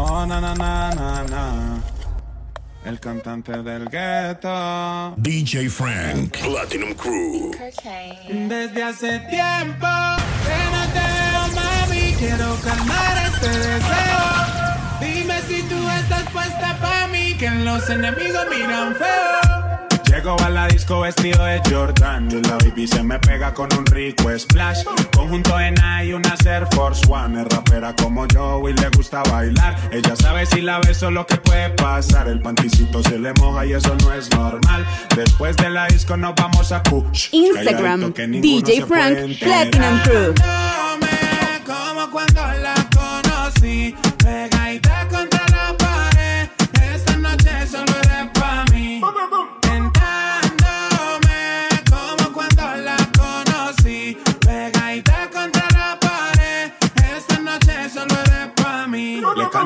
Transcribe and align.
Oh, 0.00 0.24
na, 0.24 0.40
na, 0.40 0.54
na, 0.54 0.94
na, 0.94 1.24
na. 1.24 1.82
El 2.84 3.00
cantante 3.00 3.50
del 3.64 3.88
gueto. 3.88 5.14
DJ 5.16 5.68
Frank, 5.68 6.38
Platinum 6.38 6.94
Crew. 6.94 7.50
Desde 8.48 8.80
hace 8.80 9.18
tiempo 9.28 9.88
que 10.46 10.58
no 10.72 10.82
te 10.94 11.04
veo, 11.16 11.42
mami. 11.58 12.14
Quiero 12.16 12.54
calmar 12.62 13.16
este 13.26 13.48
deseo. 13.48 14.24
Dime 15.00 15.40
si 15.48 15.62
tú 15.62 15.88
estás 15.90 16.30
puesta 16.30 16.78
para 16.80 17.08
mí. 17.08 17.34
Que 17.36 17.50
los 17.50 17.90
enemigos 17.90 18.46
miran 18.50 18.94
feo. 18.94 19.47
Llego 20.18 20.36
a 20.40 20.50
la 20.50 20.66
disco 20.66 20.98
vestido 21.02 21.44
de 21.44 21.62
Jordan 21.70 22.28
y 22.32 22.42
la 22.42 22.56
baby 22.56 22.88
se 22.88 23.04
me 23.04 23.20
pega 23.20 23.54
con 23.54 23.68
un 23.78 23.86
rico 23.86 24.36
splash. 24.36 24.82
Conjunto 25.14 25.60
en 25.60 25.76
y 26.04 26.12
una 26.12 26.34
Air 26.44 26.66
Force 26.72 27.02
One. 27.08 27.40
Es 27.40 27.46
rapera 27.46 27.94
como 27.94 28.26
yo 28.26 28.68
y 28.68 28.72
le 28.72 28.88
gusta 28.96 29.22
bailar. 29.30 29.76
Ella 29.92 30.16
sabe 30.16 30.44
si 30.46 30.60
la 30.60 30.80
beso 30.80 31.08
lo 31.12 31.24
que 31.24 31.36
puede 31.36 31.70
pasar. 31.70 32.26
El 32.26 32.40
panticito 32.40 33.00
se 33.04 33.16
le 33.16 33.32
moja 33.34 33.64
y 33.64 33.74
eso 33.74 33.94
no 34.02 34.12
es 34.12 34.28
normal. 34.32 34.84
Después 35.14 35.56
de 35.56 35.70
la 35.70 35.86
disco 35.86 36.16
nos 36.16 36.34
vamos 36.34 36.72
a 36.72 36.82
push. 36.82 37.28
Instagram, 37.30 38.12
DJ 38.12 38.84
Frank 38.86 39.38
Platinum 39.38 40.00
Crew. 40.02 40.34
Como 41.64 42.10
cuando 42.10 42.42
la 42.60 42.74
conocí, 42.92 43.94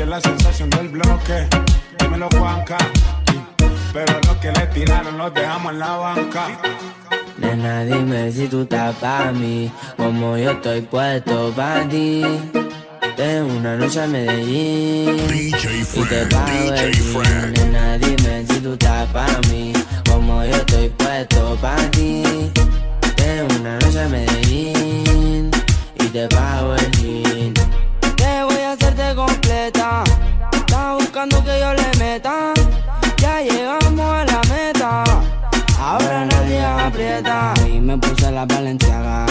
Es 0.00 0.08
la 0.08 0.20
sensación 0.20 0.70
del 0.70 0.88
bloque. 0.88 1.48
Dímelo 1.98 2.28
Juanca, 2.38 2.76
pero 3.92 4.20
los 4.26 4.36
que 4.36 4.52
le 4.52 4.66
tiraron 4.68 5.18
los 5.18 5.32
dejamos 5.34 5.72
en 5.72 5.78
la 5.78 5.96
banca. 5.96 6.46
Nena, 7.38 7.84
dime 7.84 8.30
si 8.32 8.46
tú 8.48 8.62
estás 8.62 8.94
pa' 8.96 9.32
mí, 9.32 9.70
como 9.96 10.36
yo 10.36 10.52
estoy 10.52 10.82
puesto 10.82 11.52
pa' 11.54 11.82
ti. 11.88 12.22
Tengo 13.16 13.56
una 13.56 13.76
noche 13.76 14.00
a 14.00 14.06
Medellín 14.06 15.26
DJ 15.28 15.80
y 15.94 16.04
te 16.04 16.26
pago 16.26 16.70
DJ. 16.72 16.92
Frank. 17.12 17.58
Nena, 17.58 17.98
dime 17.98 18.46
si 18.48 18.60
tú 18.60 18.72
estás 18.72 19.08
pa' 19.08 19.26
mí, 19.50 19.72
como 20.08 20.44
yo 20.44 20.56
estoy 20.56 20.88
puesto 20.90 21.56
pa' 21.60 21.76
ti. 21.90 22.22
Tengo 23.16 23.54
una 23.60 23.78
noche 23.78 24.02
a 24.02 24.08
Medellín 24.08 25.50
y 25.98 26.04
te 26.06 26.28
pago 26.28 26.74
el 26.76 26.90
jean. 26.92 27.57
Completa. 29.18 30.04
Estás 30.52 30.94
buscando 30.96 31.42
que 31.42 31.58
yo 31.60 31.74
le 31.74 31.88
meta. 31.98 32.52
Ya 33.18 33.42
llegamos 33.42 34.00
a 34.00 34.24
la 34.24 34.40
meta. 34.54 35.04
Ahora 35.78 36.24
nadie 36.24 36.64
aprieta. 36.64 37.54
Y 37.66 37.80
me 37.80 37.98
puse 37.98 38.30
la 38.30 38.46
valenciaga. 38.46 39.26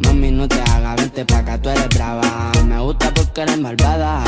Mami, 0.00 0.30
no 0.32 0.46
te 0.46 0.60
hagas, 0.60 0.96
vente 0.96 1.24
pa' 1.24 1.38
acá, 1.38 1.58
tú 1.58 1.70
eres 1.70 1.88
brava. 1.88 2.52
Me 2.66 2.78
gusta 2.78 3.10
porque 3.14 3.40
eres 3.40 3.58
malvada. 3.58 4.22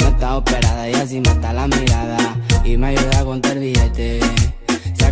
No 0.00 0.08
está 0.08 0.36
operada 0.36 0.88
y 0.90 0.94
así 0.94 1.20
mata 1.20 1.52
la 1.54 1.66
mirada. 1.66 2.18
Y 2.64 2.76
me 2.76 2.88
ayuda 2.88 3.20
a 3.20 3.24
contar 3.24 3.58
billete. 3.58 4.20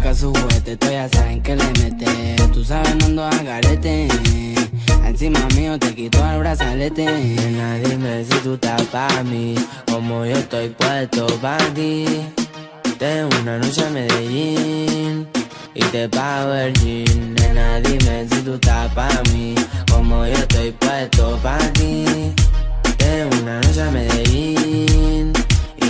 Saca 0.00 0.14
su 0.14 0.32
juguete, 0.32 0.78
tú 0.78 0.86
ya 0.90 1.06
saben 1.10 1.42
que 1.42 1.54
le 1.54 1.64
mete. 1.78 2.36
Tú 2.54 2.64
sabes, 2.64 2.96
no 2.96 3.04
ando 3.04 3.24
a 3.26 3.42
garete. 3.42 4.08
Encima 5.04 5.46
mío 5.54 5.78
te 5.78 5.94
quito 5.94 6.18
el 6.26 6.38
brazalete. 6.38 7.04
Nena, 7.04 7.74
dime 7.80 8.24
si 8.24 8.38
tú 8.38 8.54
estás 8.54 8.80
pa' 8.84 9.22
mí. 9.24 9.54
Como 9.92 10.24
yo 10.24 10.36
estoy 10.36 10.70
puesto 10.70 11.26
pa' 11.42 11.58
ti. 11.74 12.06
Tengo 12.98 13.28
una 13.42 13.58
noche 13.58 13.84
a 13.84 13.90
Medellín 13.90 15.28
y 15.74 15.84
te 15.92 16.08
pago 16.08 16.54
el 16.54 16.72
jean. 16.80 17.34
Nena, 17.34 17.80
dime 17.80 18.26
si 18.30 18.40
tú 18.40 18.54
estás 18.54 18.90
pa' 18.94 19.22
mí, 19.34 19.54
como 19.92 20.24
yo 20.24 20.32
estoy 20.32 20.70
puesto 20.72 21.38
pa' 21.42 21.58
ti. 21.74 22.06
Tengo 22.96 23.36
una 23.42 23.60
noche 23.60 23.82
a 23.82 23.90
Medellín 23.90 25.34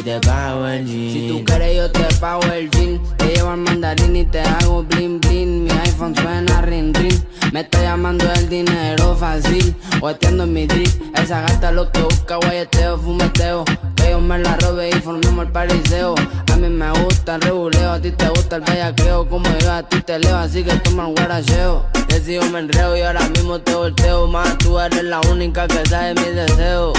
te 0.02 0.20
pago 0.20 0.66
el 0.66 0.86
jean. 0.86 1.12
Si 1.12 1.28
tú 1.28 1.44
quieres 1.44 1.76
yo 1.76 1.90
te 1.90 2.14
pago 2.16 2.42
el 2.52 2.70
jean. 2.70 3.00
Te 3.16 3.26
llevo 3.34 3.50
al 3.50 3.58
mandarín 3.58 4.16
y 4.16 4.24
te 4.24 4.40
hago 4.40 4.82
blin 4.84 5.20
blin. 5.20 5.64
Mi 5.64 5.70
iPhone 5.70 6.14
suena 6.14 6.62
rin 6.62 6.94
rin. 6.94 7.24
Me 7.52 7.60
está 7.60 7.82
llamando 7.82 8.30
el 8.32 8.48
dinero 8.48 9.16
fácil. 9.16 9.74
Guateando 10.00 10.44
en 10.44 10.52
mi 10.52 10.66
drip. 10.66 10.88
Esa 11.16 11.42
gata 11.42 11.72
lo 11.72 11.90
que 11.90 12.00
busca, 12.02 12.36
guayeteo, 12.36 12.98
fumeteo. 12.98 13.64
Que 13.96 14.10
yo 14.10 14.20
me 14.20 14.38
la 14.38 14.56
robe 14.56 14.90
y 14.90 15.00
formemos 15.00 15.46
el 15.46 15.52
pariseo. 15.52 16.14
A 16.52 16.56
mí 16.56 16.68
me 16.68 16.90
gusta 16.90 17.36
el 17.36 17.42
reguleo, 17.42 17.92
a 17.92 18.00
ti 18.00 18.10
te 18.10 18.28
gusta 18.28 18.56
el 18.56 18.62
bellaqueo. 18.62 19.28
Como 19.28 19.48
yo 19.58 19.72
a 19.72 19.82
ti 19.82 20.00
te 20.02 20.18
leo, 20.18 20.36
así 20.36 20.62
que 20.62 20.74
toma 20.76 21.08
el 21.08 21.14
guaracheo. 21.14 21.86
Decido 22.08 22.44
me 22.50 22.60
enreo 22.60 22.96
y 22.96 23.02
ahora 23.02 23.28
mismo 23.28 23.58
te 23.60 23.74
volteo. 23.74 24.26
Más 24.26 24.56
tú 24.58 24.78
eres 24.78 25.04
la 25.04 25.20
única 25.30 25.66
que 25.66 25.84
sabe 25.88 26.14
mis 26.14 26.34
deseos. 26.34 26.92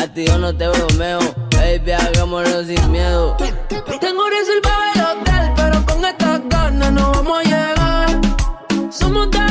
A 0.00 0.06
ti 0.06 0.26
yo 0.26 0.38
no 0.38 0.54
te 0.54 0.68
bromeo, 0.68 1.20
baby, 1.50 1.92
hagámoslo 1.92 2.64
sin 2.64 2.92
miedo. 2.92 3.36
Tengo 4.00 4.24
reservado 4.28 4.82
el 4.94 5.00
hotel, 5.00 5.52
pero 5.56 5.86
con 5.86 6.04
estas 6.04 6.40
ganas 6.48 6.92
no 6.92 7.12
vamos 7.12 7.38
a 7.38 7.42
llegar. 7.42 8.20
Somos 8.90 9.30
tan 9.30 9.43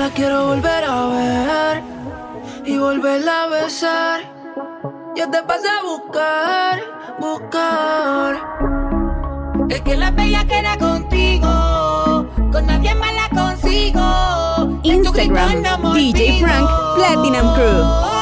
la 0.00 0.08
quiero 0.08 0.46
volver 0.46 0.82
a 0.84 1.06
ver 1.08 1.82
y 2.64 2.78
volverla 2.78 3.42
a 3.42 3.46
besar. 3.48 4.20
Yo 5.14 5.30
te 5.30 5.42
pasé 5.42 5.68
a 5.68 5.82
buscar, 5.82 6.80
buscar. 7.18 8.40
Es 9.68 9.82
que 9.82 9.96
la 9.98 10.10
bella 10.10 10.46
que 10.46 10.58
era 10.58 10.78
contigo, 10.78 11.50
con 12.50 12.66
nadie 12.66 12.94
más 12.94 13.12
la 13.14 13.28
consigo. 13.42 14.80
Instagram, 14.84 15.92
DJ 15.92 16.40
Frank 16.40 16.70
Platinum 16.96 17.54
Crew. 17.54 18.19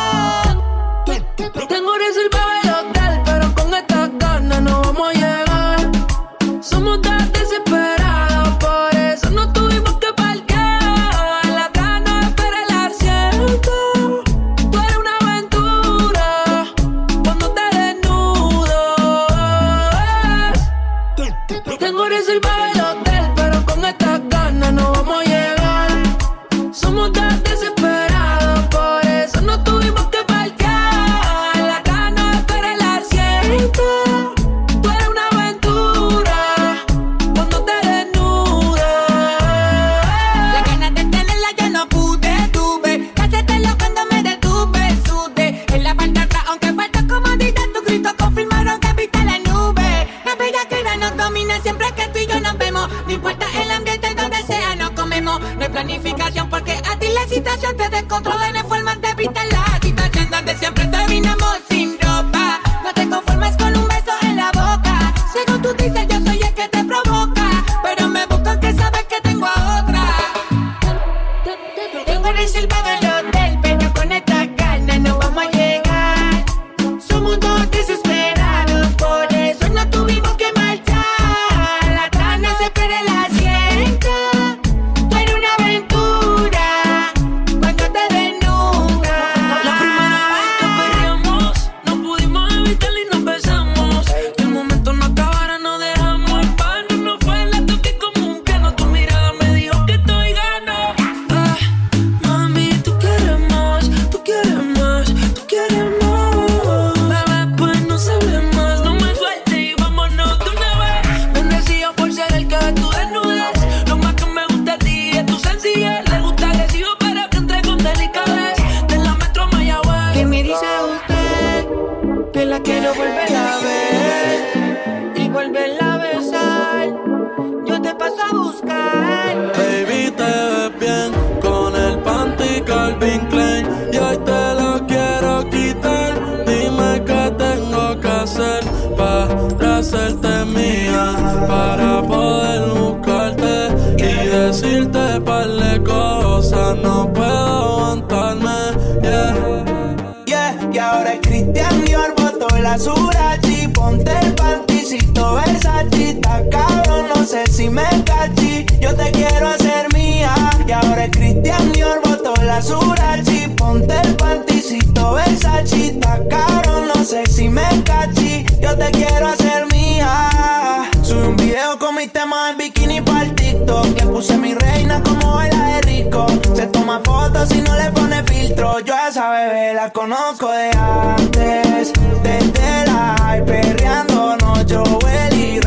Yo 178.84 178.94
a 178.94 179.08
esa 179.08 179.30
bebé 179.30 179.75
la 179.75 179.90
conozco 179.90 180.52
de 180.52 180.70
antes. 180.76 181.92
Desde 182.22 182.86
la 182.86 183.16
high, 183.19 183.44
perreando, 183.44 184.36
no, 184.36 184.62
yo, 184.62 184.84
y 185.32 185.58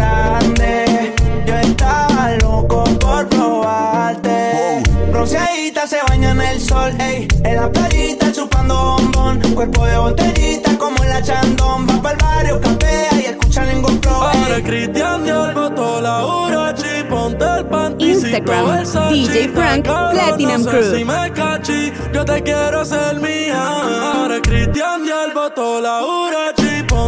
solita 5.71 5.87
se 5.87 5.97
baña 6.09 6.31
en 6.31 6.41
el 6.41 6.59
sol, 6.59 6.91
ey. 6.99 7.27
En 7.43 7.55
la 7.55 7.71
playita 7.71 8.31
chupando 8.31 8.97
bombón. 8.97 9.39
Cuerpo 9.55 9.85
de 9.85 9.97
botellita 9.97 10.77
como 10.77 11.03
la 11.03 11.21
chandón. 11.21 11.87
Va 11.87 12.01
pa'l 12.01 12.17
barrio, 12.17 12.59
capea 12.59 13.09
y 13.13 13.25
escucha 13.25 13.63
ningún 13.65 13.99
pro. 13.99 14.11
Ahora 14.11 14.61
Cristian 14.63 15.23
Dior 15.23 15.53
botó 15.53 16.01
la 16.01 16.25
Urachi. 16.25 17.03
Ponte 17.09 17.45
el 17.45 17.65
panty. 17.65 18.11
Instagram, 18.11 18.83
DJ 19.11 19.49
Frank, 19.49 19.83
Platinum 19.83 20.63
no 20.63 20.71
sé 20.71 20.97
Si 20.97 21.05
me 21.05 21.31
cachi, 21.33 21.91
yo 22.13 22.25
te 22.25 22.41
quiero 22.43 22.85
ser 22.85 23.15
mía. 23.19 24.13
Ahora 24.13 24.41
Cristian 24.41 25.03
Dior 25.03 25.33
botó 25.33 25.81
la 25.81 26.03
Urachi 26.03 26.60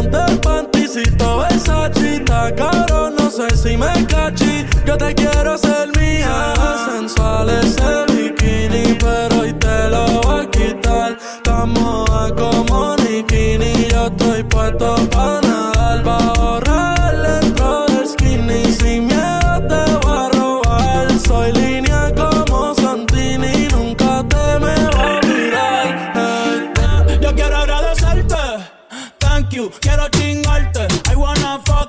ponte 0.04 0.32
el 0.32 0.40
pantisito 0.40 1.38
besachita, 1.38 2.54
caro, 2.54 3.10
no 3.10 3.30
sé 3.30 3.48
si 3.56 3.76
me 3.76 4.06
cachí. 4.06 4.66
Yo 4.86 4.96
te 4.96 5.14
quiero 5.14 5.56
ser 5.56 5.88
mía. 5.98 6.54
Sensual 6.92 7.50
es 7.50 7.76
el 7.78 8.16
bikini, 8.16 8.94
pero 8.98 9.40
hoy 9.40 9.52
te 9.54 9.88
lo 9.90 10.06
voy 10.22 10.44
a 10.44 10.50
quitar. 10.50 11.18
Estamos 11.36 12.10
a 12.10 12.30
como 12.34 12.96
Nikini, 12.96 13.88
yo 13.90 14.06
estoy 14.06 14.42
puesto 14.44 14.96
para 15.10 15.40
nadar 15.40 16.04
bajo 16.04 16.60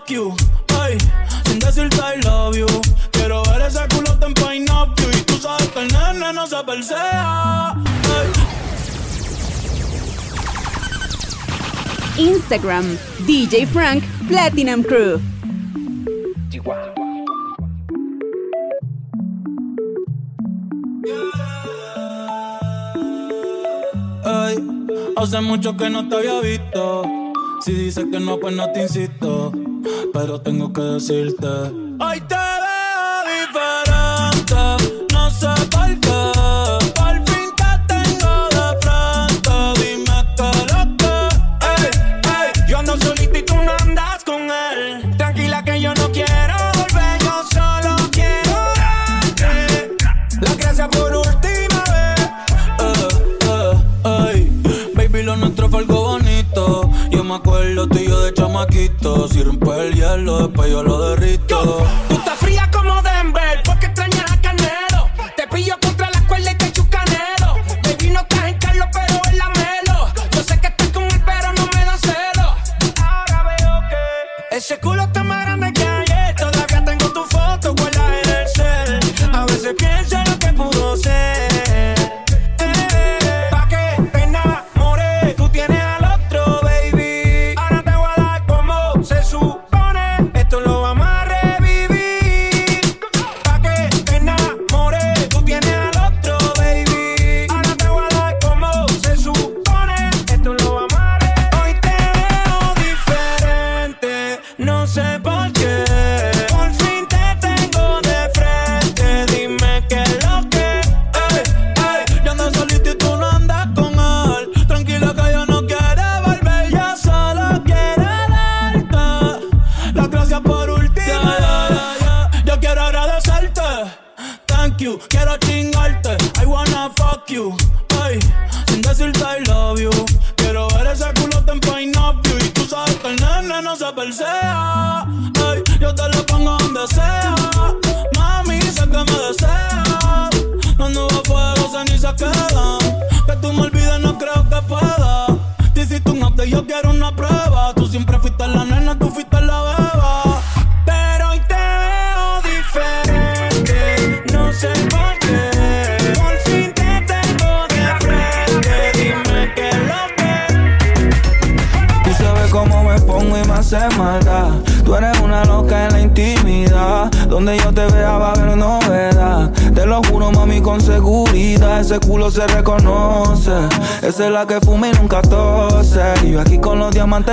fuck 0.05 0.11
you, 0.11 0.35
ay, 0.79 0.97
sin 1.45 1.59
decirte 1.59 1.97
I 1.97 2.21
love 2.23 2.55
you. 2.55 2.67
Quiero 3.11 3.43
ver 3.43 3.61
ese 3.61 3.79
culote 3.89 4.25
en 4.25 4.33
Pine 4.33 4.65
Up 4.71 4.95
You 4.97 5.09
y 5.09 5.21
tú 5.23 5.37
sabes 5.37 5.67
que 5.69 5.79
el 5.79 5.87
nene 5.87 6.33
no 6.33 6.47
se 6.47 6.63
persea. 6.63 7.75
Instagram, 12.17 12.97
DJ 13.25 13.67
Frank 13.67 14.03
Platinum 14.27 14.83
Crew. 14.83 15.19
Hey, 24.23 24.57
hace 25.17 25.41
mucho 25.41 25.75
que 25.77 25.89
no 25.89 26.07
te 26.07 26.15
había 26.15 26.39
visto. 26.41 27.03
Si 27.61 27.73
dices 27.73 28.05
que 28.11 28.19
no, 28.19 28.39
pues 28.39 28.55
no 28.55 28.71
te 28.71 28.83
insisto 28.83 29.51
pero 30.13 30.39
tengo 30.41 30.71
que 30.71 30.81
decirte. 30.81 31.47
Hoy 31.47 32.21
te 32.27 32.35
veo 32.35 33.07
diferente, 33.35 35.05
no 35.13 35.29
sé 35.29 35.47
por 35.71 35.99
qué. 35.99 36.44
Si 59.29 59.43
rompe 59.43 59.87
el 59.87 59.93
hielo, 59.93 60.47
después 60.47 60.71
yo 60.71 60.81
lo 60.81 61.09
derrito. 61.09 61.85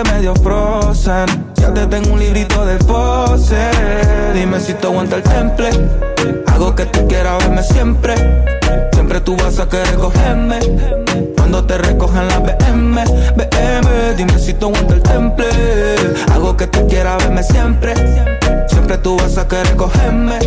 Medio 0.05 0.35
frozen. 0.37 1.27
Ya 1.57 1.73
te 1.73 1.87
tengo 1.87 2.13
un 2.13 2.19
librito 2.19 2.65
de 2.65 2.77
pose. 2.79 3.71
Dime 4.35 4.61
si 4.61 4.75
te 4.75 4.87
aguanta 4.87 5.17
el 5.17 5.23
temple. 5.23 5.71
Hago 6.47 6.75
que 6.75 6.87
tú 6.87 7.07
quieras 7.09 7.39
verme 7.39 7.63
siempre. 7.63 8.15
Siempre 8.93 9.21
tú 9.21 9.37
vas 9.37 9.59
a 9.59 9.69
querer 9.69 9.95
cogerme. 9.95 10.59
Cuando 11.37 11.65
te 11.65 11.79
recogen 11.79 12.29
la 12.29 12.39
BM, 12.39 13.05
BM. 13.37 14.15
Dime 14.17 14.39
si 14.39 14.55
te 14.55 14.65
aguanta 14.65 14.95
el 14.95 15.03
temple. 15.03 15.47
Hago 16.33 16.57
que 16.57 16.67
tú 16.67 16.87
quieras 16.89 17.19
verme 17.19 17.43
siempre. 17.43 17.95
Siempre 18.69 18.99
tú 18.99 19.17
vas 19.17 19.37
a 19.39 19.47
querer 19.47 19.77
cogerme. 19.77 20.39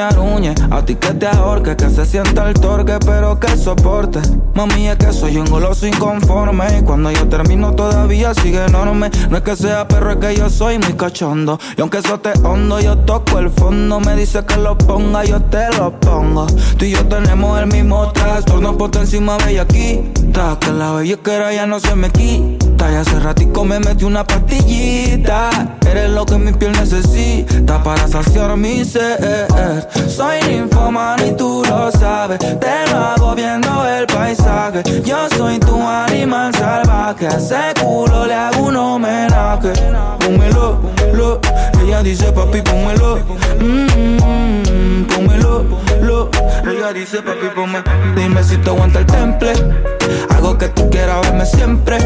A 0.00 0.84
ti 0.84 0.94
que 0.94 1.12
te 1.14 1.26
ahorque, 1.26 1.74
que 1.74 1.90
se 1.90 2.06
sienta 2.06 2.48
el 2.48 2.54
torque, 2.54 2.98
pero 3.04 3.40
que 3.40 3.48
soporte. 3.56 4.20
Mami, 4.54 4.86
es 4.86 4.96
que 4.96 5.12
soy 5.12 5.38
un 5.38 5.46
goloso 5.46 5.88
inconforme. 5.88 6.66
Y 6.78 6.82
cuando 6.82 7.10
yo 7.10 7.28
termino 7.28 7.72
todavía 7.72 8.32
sigue 8.32 8.64
enorme. 8.64 9.10
No 9.28 9.36
es 9.38 9.42
que 9.42 9.56
sea 9.56 9.88
perro, 9.88 10.12
es 10.12 10.18
que 10.18 10.36
yo 10.36 10.48
soy 10.50 10.78
muy 10.78 10.92
cachondo. 10.92 11.58
Y 11.76 11.80
aunque 11.80 11.98
eso 11.98 12.20
te 12.20 12.30
hondo, 12.46 12.78
yo 12.78 12.96
toco 12.98 13.40
el 13.40 13.50
fondo. 13.50 13.98
Me 13.98 14.14
dice 14.14 14.44
que 14.44 14.56
lo 14.58 14.78
ponga, 14.78 15.24
yo 15.24 15.42
te 15.42 15.68
lo 15.76 15.90
pongo. 15.98 16.46
Tú 16.76 16.84
y 16.84 16.92
yo 16.92 17.04
tenemos 17.06 17.58
el 17.58 17.66
mismo 17.66 18.12
trastorno, 18.12 18.78
por 18.78 18.96
encima 18.96 19.36
bellaquita. 19.38 20.58
Que 20.60 20.70
la 20.70 20.92
bellaquera 20.92 21.52
ya 21.52 21.66
no 21.66 21.80
se 21.80 21.96
me 21.96 22.08
quita. 22.10 22.67
Y 22.80 22.94
hace 22.94 23.20
ratico 23.20 23.64
me 23.64 23.78
metí 23.80 24.04
una 24.04 24.24
pastillita. 24.24 25.50
Eres 25.88 26.10
lo 26.10 26.24
que 26.24 26.38
mi 26.38 26.52
piel 26.52 26.72
necesita 26.72 27.82
para 27.82 28.08
saciar 28.08 28.56
mi 28.56 28.84
ser. 28.84 29.46
Soy 30.08 30.40
ninfomano 30.48 31.26
y 31.26 31.32
tú 31.32 31.62
lo 31.68 31.92
sabes. 31.92 32.38
Te 32.38 32.90
lo 32.90 32.98
hago 32.98 33.34
viendo 33.34 33.86
el 33.86 34.06
paisaje. 34.06 34.82
Yo 35.04 35.28
soy 35.36 35.58
tu 35.58 35.80
animal 35.80 36.54
salvaje. 36.54 37.26
A 37.26 37.36
ese 37.36 37.74
culo 37.80 38.26
le 38.26 38.34
hago 38.34 38.62
un 38.62 38.76
homenaje. 38.76 39.72
Pónmelo, 40.20 40.80
lo. 41.12 41.40
Ella 41.82 42.02
dice 42.02 42.32
papi, 42.32 42.62
pónmelo. 42.62 43.18
Mm, 43.60 45.04
pónmelo, 45.04 45.64
Dime 48.16 48.42
si 48.42 48.56
te 48.58 48.70
aguanta 48.70 49.00
el 49.00 49.06
temple. 49.06 49.52
Hago 50.30 50.58
que 50.58 50.68
tú 50.68 50.88
quieras 50.90 51.20
verme 51.22 51.46
siempre. 51.46 51.98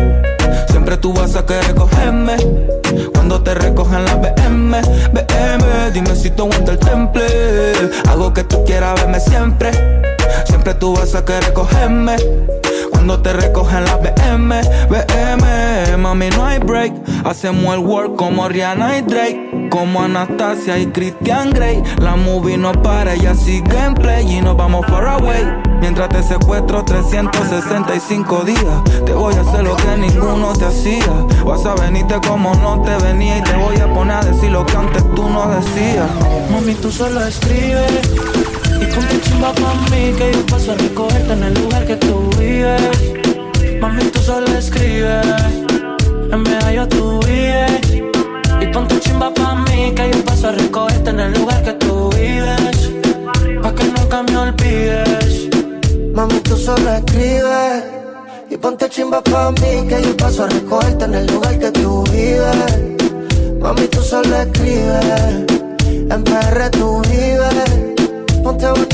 Siempre 0.68 0.96
tú 0.96 1.12
vas 1.12 1.36
a 1.36 1.44
querer 1.44 1.74
cogerme. 1.74 2.36
Cuando 3.14 3.42
te 3.42 3.54
recogen 3.54 4.04
la 4.04 4.16
BM, 4.16 4.80
BM. 5.12 5.90
Dime 5.92 6.14
si 6.14 6.30
te 6.30 6.42
aguanta 6.42 6.72
el 6.72 6.78
temple. 6.78 7.24
Hago 8.08 8.32
que 8.32 8.44
tú 8.44 8.64
quieras 8.64 8.94
verme 9.00 9.20
siempre. 9.20 9.70
Siempre 10.46 10.74
tú 10.74 10.94
vas 10.94 11.14
a 11.14 11.24
querer 11.24 11.52
cogerme. 11.52 12.16
Cuando 12.92 13.20
te 13.20 13.32
recogen 13.32 13.84
la 13.84 13.96
BM, 13.96 14.60
BM. 14.88 15.96
Mami, 15.96 16.28
no 16.30 16.44
hay 16.44 16.58
break. 16.58 16.92
Hacemos 17.24 17.74
el 17.74 17.80
work 17.80 18.16
como 18.16 18.48
Rihanna 18.48 18.98
y 18.98 19.02
Drake. 19.02 19.68
Como 19.70 20.02
Anastasia 20.02 20.78
y 20.78 20.86
Christian 20.86 21.50
Grey. 21.50 21.82
La 21.98 22.16
movie 22.16 22.58
no 22.58 22.72
para, 22.82 23.14
ella 23.14 23.34
sigue 23.34 23.78
en 23.78 23.94
play. 23.94 24.30
Y 24.30 24.42
nos 24.42 24.56
vamos 24.56 24.86
far 24.86 25.06
away. 25.06 25.42
Mientras 25.80 26.10
te 26.10 26.22
secuestro 26.22 26.84
365 26.84 28.44
días. 28.44 29.04
Te 29.06 29.12
voy 29.12 29.34
a 29.34 29.40
hacer 29.40 29.64
lo 29.64 29.74
que 29.74 29.96
ninguno 29.96 30.52
te 30.52 30.66
hacía. 30.66 31.12
Vas 31.44 31.64
a 31.64 31.74
venirte 31.74 32.14
como 32.28 32.54
no 32.56 32.82
te 32.82 32.96
venía. 33.04 33.38
Y 33.38 33.42
te 33.42 33.56
voy 33.56 33.76
a 33.78 33.92
poner 33.92 34.16
a 34.16 34.24
decir 34.24 34.50
lo 34.50 34.66
que 34.66 34.76
antes 34.76 35.02
tú 35.14 35.28
no 35.30 35.48
decías. 35.48 36.10
Mami, 36.52 36.74
tú 36.74 36.92
solo 36.92 37.26
escribes 37.26 38.10
y 38.82 38.86
ponte 38.86 39.20
chimba 39.20 39.52
pa' 39.52 39.74
mí 39.90 40.12
que 40.18 40.32
yo 40.32 40.46
paso 40.46 40.72
a 40.72 40.74
recogerte 40.74 41.32
en 41.32 41.44
el 41.44 41.54
lugar 41.54 41.86
que 41.86 41.96
tú 41.96 42.31
Mami, 42.62 44.04
tú 44.12 44.20
solo 44.20 44.46
escribes, 44.56 45.26
en 46.30 46.42
medallo 46.44 46.86
tú 46.86 47.18
vives. 47.26 47.90
Y 48.60 48.66
ponte 48.72 49.00
chimba 49.00 49.34
pa' 49.34 49.56
mí 49.56 49.92
que 49.96 50.10
yo 50.12 50.24
paso 50.24 50.48
a 50.48 50.52
recogerte 50.52 51.10
en 51.10 51.20
el 51.20 51.32
lugar 51.32 51.60
que 51.64 51.72
tú 51.72 52.10
vives. 52.10 52.90
Pa' 53.62 53.74
que 53.74 53.84
nunca 53.84 54.22
me 54.22 54.36
olvides. 54.36 55.48
Mami, 56.14 56.38
tú 56.40 56.56
solo 56.56 56.88
escribes 56.94 57.84
y 58.48 58.56
ponte 58.56 58.88
chimba 58.88 59.20
pa' 59.22 59.50
mí 59.50 59.88
que 59.88 60.00
yo 60.00 60.16
paso 60.16 60.44
a 60.44 60.48
recogerte 60.48 61.04
en 61.04 61.14
el 61.14 61.26
lugar 61.26 61.58
que 61.58 61.70
tú 61.72 62.04
vives. 62.12 62.78
Mami, 63.58 63.88
tú 63.88 64.00
solo 64.02 64.36
escribes, 64.36 65.46
en 66.14 66.22
PR 66.22 66.70
tú 66.70 67.02
vives. 67.10 67.92
Ponte 68.44 68.66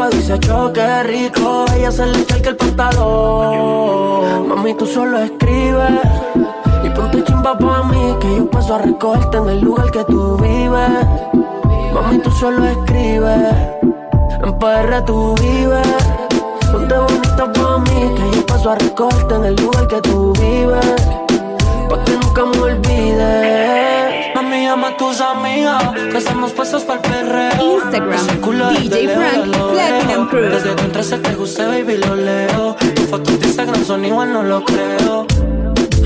boricua 0.00 0.10
dice 0.10 0.38
choque 0.40 1.02
rico, 1.02 1.66
ella 1.76 1.92
se 1.92 2.06
le 2.06 2.20
echa 2.20 2.36
el 2.36 2.56
pantalón. 2.56 4.48
Mami, 4.48 4.74
tú 4.74 4.86
solo 4.86 5.18
escribes 5.18 5.90
y 6.84 6.90
ponte 6.90 7.22
chimba 7.24 7.56
pa' 7.58 7.82
mí, 7.84 8.16
que 8.20 8.36
yo 8.36 8.50
paso 8.50 8.76
a 8.76 8.78
recogerte 8.78 9.36
en 9.38 9.48
el 9.48 9.60
lugar 9.60 9.90
que 9.90 10.04
tú 10.04 10.36
vives. 10.38 11.06
Mami, 11.92 12.18
tú 12.18 12.30
solo 12.30 12.64
escribes, 12.66 13.54
en 14.42 14.58
PR 14.58 15.04
tú 15.04 15.34
vives. 15.40 15.86
Ponte 16.72 16.94
bonita 16.96 17.52
pa' 17.52 17.78
mí, 17.78 18.14
que 18.16 18.36
yo 18.36 18.46
paso 18.46 18.70
a 18.70 18.74
recogerte 18.76 19.34
en 19.34 19.44
el 19.44 19.56
lugar 19.56 19.86
que 19.88 20.00
tú 20.00 20.32
vives. 20.34 20.94
Pa' 21.88 22.04
que 22.04 22.12
nunca 22.12 22.44
me 22.44 22.60
olvides. 22.60 23.99
Llama 24.70 24.86
a 24.90 24.96
tus 24.96 25.20
amigas, 25.20 25.82
que 26.12 26.18
estamos 26.18 26.52
puestos 26.52 26.84
para 26.84 27.00
el 27.00 27.26
perreo. 27.26 27.80
Instagram, 27.82 28.74
DJ 28.76 29.08
Frank, 29.08 29.50
Platinum. 29.72 30.28
Crew. 30.28 30.48
Desde 30.48 30.76
que 30.76 30.82
entraste 30.84 31.18
te 31.18 31.34
gusté, 31.34 31.66
baby, 31.66 31.96
lo 31.96 32.14
leo. 32.14 32.76
Tus 32.94 33.06
fotos 33.06 33.40
de 33.40 33.46
Instagram 33.48 33.84
son 33.84 34.04
igual, 34.04 34.32
no 34.32 34.44
lo 34.44 34.64
creo. 34.64 35.26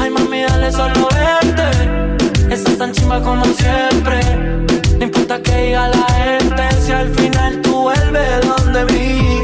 Ay, 0.00 0.09
mami, 0.09 0.44
dale 0.44 0.73
solo 0.73 1.09
verte. 1.12 2.54
Estás 2.54 2.78
tan 2.78 2.92
chimba 2.92 3.21
como 3.21 3.44
siempre. 3.44 4.21
No 4.99 5.04
importa 5.04 5.42
que 5.42 5.54
diga 5.66 5.88
la 5.88 6.06
gente, 6.14 6.62
si 6.80 6.92
al 6.92 7.14
final 7.14 7.61
tú 7.61 7.83
vuelves 7.83 8.49
donde 8.49 8.87
mí. 8.94 9.40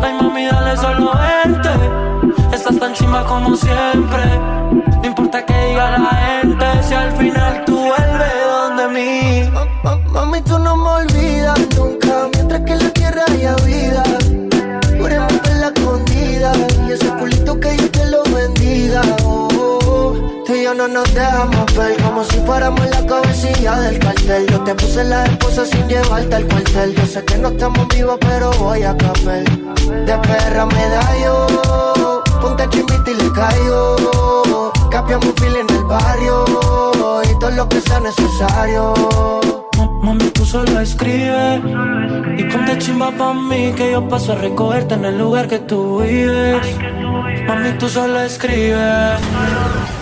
Ay, 0.00 0.14
mami, 0.14 0.46
dale 0.46 0.76
solo 0.76 1.10
verte. 1.12 2.54
Estás 2.54 2.78
tan 2.78 2.92
chimba 2.92 3.24
como 3.24 3.56
siempre. 3.56 4.22
No 5.02 5.06
importa 5.06 5.44
que 5.44 5.54
diga 5.70 5.98
la 5.98 6.10
gente, 6.10 6.66
si 6.86 6.94
al 6.94 7.10
final 7.16 7.64
tú 7.64 7.79
Mami, 10.12 10.40
tú 10.42 10.58
no 10.58 10.76
me 10.76 10.88
olvidas 10.88 11.58
nunca. 11.76 12.28
Mientras 12.34 12.60
que 12.62 12.72
en 12.72 12.78
la 12.78 12.90
tierra 12.90 13.24
haya 13.28 13.54
vida 13.56 14.02
Juremos 14.98 15.32
que 15.42 15.54
la 15.54 15.68
escondida 15.68 16.52
Y 16.88 16.92
ese 16.92 17.08
culito 17.18 17.58
que 17.58 17.76
yo 17.76 17.90
te 17.90 18.06
lo 18.06 18.22
bendiga. 18.24 19.02
Oh. 19.24 20.14
Tú 20.46 20.54
y 20.54 20.64
yo 20.64 20.74
no 20.74 20.88
nos 20.88 21.12
dejamos 21.14 21.74
ver. 21.76 22.02
Como 22.02 22.24
si 22.24 22.38
fuéramos 22.40 22.88
la 22.90 23.06
cabecilla 23.06 23.80
del 23.80 23.98
cartel. 23.98 24.46
Yo 24.48 24.60
te 24.60 24.74
puse 24.74 25.04
la 25.04 25.24
esposa 25.24 25.64
sin 25.64 25.88
llevarte 25.88 26.36
al 26.36 26.46
cuartel. 26.46 26.94
Yo 26.94 27.06
sé 27.06 27.24
que 27.24 27.38
no 27.38 27.48
estamos 27.48 27.88
vivos 27.88 28.18
pero 28.20 28.50
voy 28.58 28.82
a 28.82 28.96
capel 28.96 29.44
De 30.06 30.18
perra 30.18 30.66
medallo 30.66 31.46
Ponte 32.40 32.68
Capiamos 34.90 35.26
un 35.26 35.56
en 35.56 35.70
el 35.70 35.84
barrio 35.84 36.44
y 37.30 37.38
todo 37.38 37.50
lo 37.50 37.68
que 37.68 37.80
sea 37.80 38.00
necesario. 38.00 38.94
Mami, 40.02 40.30
tú 40.30 40.46
solo 40.46 40.80
escribes 40.80 41.60
Y 42.38 42.44
ponte 42.44 42.78
chimba 42.78 43.10
pa' 43.10 43.34
mí 43.34 43.72
Que 43.76 43.92
yo 43.92 44.08
paso 44.08 44.32
a 44.32 44.36
recogerte 44.36 44.94
en 44.94 45.04
el 45.04 45.18
lugar 45.18 45.46
que 45.46 45.58
tú 45.58 46.00
vives. 46.00 46.66
Mami, 47.46 47.72
tú 47.78 47.88
solo 47.88 48.20
escribes 48.22 49.20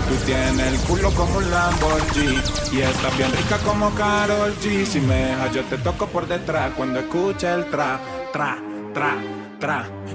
Tú 0.08 0.14
tienes 0.24 0.66
el 0.66 0.78
culo 0.86 1.10
como 1.10 1.38
un 1.38 1.50
Lamborghini 1.50 2.40
Y 2.72 2.80
estás 2.80 3.16
bien 3.18 3.32
rica 3.32 3.58
como 3.64 3.90
Carol 3.90 4.54
G. 4.62 4.84
Si 4.84 5.00
me 5.00 5.16
dejas 5.16 5.52
yo 5.52 5.64
te 5.64 5.78
toco 5.78 6.06
por 6.06 6.28
detrás 6.28 6.70
Cuando 6.76 7.00
escucha 7.00 7.54
el 7.54 7.68
tra, 7.68 8.00
tra, 8.32 8.58
tra. 8.94 9.37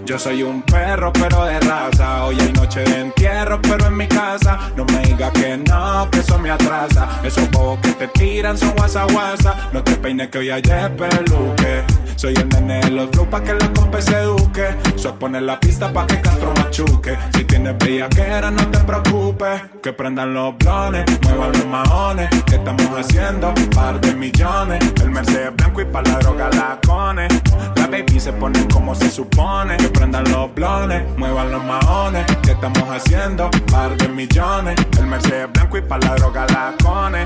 Yo 0.05 0.17
soy 0.17 0.41
un 0.41 0.62
perro 0.62 1.12
pero 1.12 1.43
de 1.43 1.59
raza 1.59 2.23
Hoy 2.25 2.38
hay 2.39 2.53
noche 2.53 2.79
de 2.79 3.01
entierro 3.01 3.62
pero 3.62 3.88
en 3.88 3.97
mi 3.97 4.07
casa 4.07 4.71
No 4.77 4.85
me 4.85 5.00
digas 5.00 5.31
que 5.31 5.57
no, 5.57 6.09
que 6.09 6.19
eso 6.19 6.39
me 6.39 6.50
atrasa 6.50 7.19
Esos 7.23 7.51
bobos 7.51 7.79
que 7.79 7.91
te 7.91 8.07
tiran 8.07 8.57
son 8.57 8.73
guasa 8.75 9.03
guasa 9.03 9.69
No 9.73 9.83
te 9.83 9.95
peines 9.97 10.29
que 10.29 10.38
hoy 10.38 10.50
hay 10.50 10.62
peluque 10.62 11.83
soy 12.15 12.35
el 12.35 12.47
nene 12.47 12.79
de 12.79 12.91
los 12.91 13.09
flow 13.09 13.29
pa' 13.29 13.43
que 13.43 13.53
la 13.53 13.73
compa 13.73 14.01
se 14.01 14.13
eduque. 14.13 14.63
Soy 14.95 15.12
poner 15.13 15.41
la 15.41 15.59
pista 15.59 15.91
pa' 15.91 16.07
que 16.07 16.21
Castro 16.21 16.53
machuque. 16.55 17.17
Si 17.35 17.43
tienes 17.43 17.77
bellaquera, 17.77 18.50
no 18.51 18.65
te 18.67 18.79
preocupes. 18.79 19.62
Que 19.81 19.91
prendan 19.91 20.33
los 20.33 20.57
blones, 20.57 21.05
muevan 21.23 21.51
los 21.51 21.65
maones. 21.65 22.29
¿Qué 22.45 22.55
estamos 22.55 22.88
haciendo? 22.97 23.53
Par 23.75 24.00
de 24.00 24.13
millones. 24.15 24.79
El 25.01 25.09
Mercedes 25.09 25.55
blanco 25.55 25.81
y 25.81 25.83
como 28.93 29.05
se 29.05 29.12
supone. 29.12 29.77
Que 29.77 29.89
prendan 29.89 30.23
los 30.31 30.53
blones, 30.53 31.03
muevan 31.17 31.51
los 31.51 31.63
maones. 31.63 32.25
¿Qué 32.43 32.51
estamos 32.51 32.83
haciendo? 32.89 33.50
Par 33.71 33.95
de 33.97 34.07
millones. 34.07 34.75
El 35.00 35.07
Mercedes 35.07 35.51
blanco 35.51 35.77
y 35.77 35.81
pa' 35.81 35.97
la 36.00 36.15
droga 36.15 36.45
la 36.50 36.73
cone. 36.83 37.23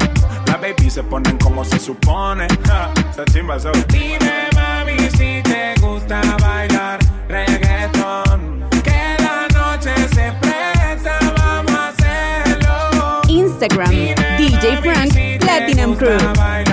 La 0.48 0.58
baby 0.58 0.90
se 0.90 1.04
ponen 1.04 1.38
como 1.38 1.64
se 1.66 1.80
supone. 1.80 2.48
Ja, 2.66 2.92
esa 3.12 3.26
chimba. 3.26 3.58
Dime, 3.90 4.50
mami, 4.56 5.10
si 5.12 5.42
te 5.44 5.74
gusta 5.82 6.22
bailar 6.40 7.00
reggaeton. 7.28 8.66
Que 8.84 9.18
la 9.20 9.48
noche 9.54 9.94
se 10.10 10.32
presta, 10.40 11.20
vamos 11.38 11.72
a 11.72 11.90
hacerlo. 11.90 13.22
Instagram, 13.28 13.92
DJ 14.38 14.78
Frank 14.78 15.40
Platinum 15.40 15.96
Crew. 15.96 16.67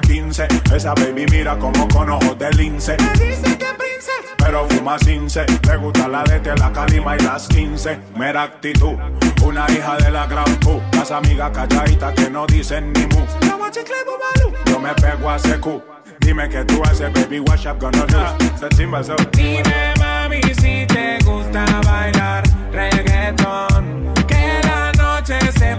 Tenía 0.00 0.22
15. 0.22 0.48
Esa 0.74 0.94
baby 0.94 1.26
mira 1.30 1.58
como 1.58 1.88
con 1.88 2.10
ojos 2.10 2.38
de 2.38 2.50
lince. 2.52 2.96
Me 2.98 3.12
dice 3.12 3.58
que 3.58 3.66
prince. 3.78 4.10
Pero 4.38 4.66
fuma 4.68 4.98
cince. 4.98 5.46
Le 5.66 5.76
gusta 5.76 6.08
la 6.08 6.24
de 6.24 6.56
la 6.56 6.72
calima 6.72 7.16
y 7.16 7.20
las 7.20 7.46
15. 7.48 7.98
Mera 8.16 8.44
actitud. 8.44 8.94
Una 9.44 9.66
hija 9.70 9.96
de 9.96 10.10
la 10.10 10.26
gran 10.26 10.56
pu. 10.56 10.80
Las 10.92 11.10
amigas 11.10 11.50
calladitas 11.52 12.14
que 12.14 12.30
no 12.30 12.46
dicen 12.46 12.92
ni 12.92 13.06
mu. 13.06 13.24
Yo 14.66 14.80
me 14.80 14.92
pego 14.94 15.30
a 15.30 15.38
secu. 15.38 15.82
Dime 16.20 16.48
que 16.48 16.64
tú 16.64 16.82
haces, 16.82 17.12
baby, 17.12 17.38
what's 17.40 17.66
up 17.66 17.78
gonna 17.78 18.04
do? 18.06 19.04
So. 19.04 19.14
Dime, 19.32 19.94
mami, 19.98 20.40
si 20.60 20.84
te 20.86 21.18
gusta 21.24 21.64
bailar 21.84 22.42
reggaeton. 22.72 24.12
Que 24.26 24.60
la 24.64 24.92
noche 24.92 25.38
se 25.52 25.76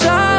Shine. 0.00 0.29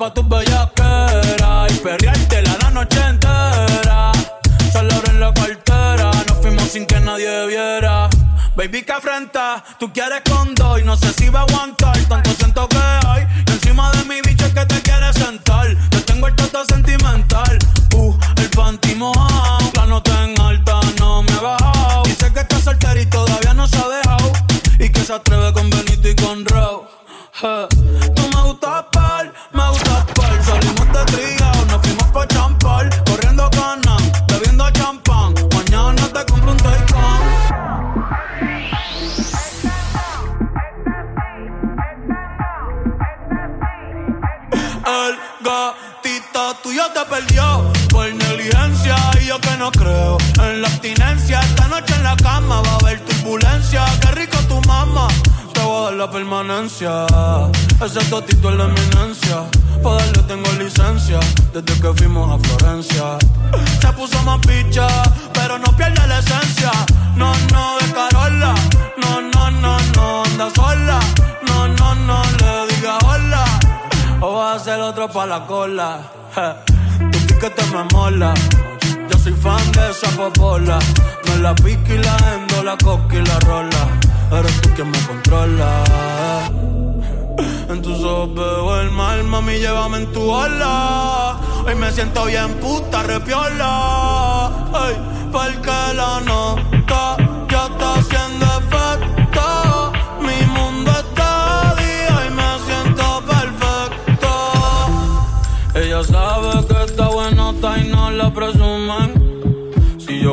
Pa' 0.00 0.14
tus 0.14 0.26
bellaqueras 0.26 1.72
y 1.72 1.78
la 2.62 2.70
noche 2.70 3.00
entera. 3.00 4.12
En 5.10 5.20
la 5.20 5.34
cartera, 5.34 6.10
nos 6.26 6.38
fuimos 6.38 6.64
sin 6.70 6.86
que 6.86 6.98
nadie 7.00 7.46
viera. 7.46 8.08
Baby, 8.56 8.82
que 8.82 8.92
afrenta, 8.92 9.62
tú 9.78 9.92
quieres 9.92 10.22
con 10.30 10.54
dos 10.54 10.80
y 10.80 10.84
no 10.84 10.96
sé 10.96 11.12
si 11.12 11.28
va 11.28 11.40
a 11.40 11.42
aguantar. 11.42 11.98
Tanto 12.08 12.30
siento 12.30 12.66
Bro, 26.50 26.88
Huh. 27.32 27.69
La 75.40 75.46
cola. 75.46 75.98
Je, 76.34 77.10
Tu 77.12 77.18
piquete 77.26 77.62
me 77.72 77.84
mola. 77.92 78.34
Yo 79.08 79.18
soy 79.18 79.32
fan 79.32 79.72
de 79.72 79.90
esa 79.90 80.08
popola. 80.16 80.78
Me 81.26 81.36
la 81.38 81.54
pique 81.54 81.94
y 81.94 81.98
la 81.98 82.16
endo, 82.34 82.62
la 82.62 82.76
coca 82.76 83.16
y 83.16 83.24
la 83.24 83.38
rola. 83.40 83.82
Eres 84.32 84.60
tú 84.60 84.70
quien 84.74 84.90
me 84.90 84.98
controla. 85.06 85.84
En 87.68 87.82
tus 87.82 88.04
ojos 88.04 88.34
veo 88.34 88.80
el 88.80 88.90
mal, 88.90 89.24
mami, 89.24 89.58
llévame 89.58 89.98
en 89.98 90.12
tu 90.12 90.22
ola. 90.30 91.36
Hoy 91.66 91.74
me 91.74 91.90
siento 91.92 92.24
bien 92.26 92.54
puta, 92.54 93.02
repiola. 93.02 94.50
Ay, 94.72 94.96
porque 95.32 95.76
la 95.94 96.20
nota 96.20 97.19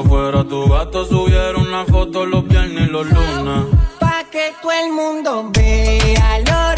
fuera 0.03 0.43
tu 0.43 0.67
gato, 0.69 1.05
subiera 1.05 1.57
una 1.57 1.85
foto 1.85 2.25
los 2.25 2.47
viernes 2.47 2.87
y 2.87 2.91
los 2.91 3.05
lunes. 3.07 3.65
Pa' 3.99 4.23
que 4.31 4.53
todo 4.61 4.71
el 4.71 4.91
mundo 4.91 5.49
vea 5.53 6.39
lo 6.39 6.76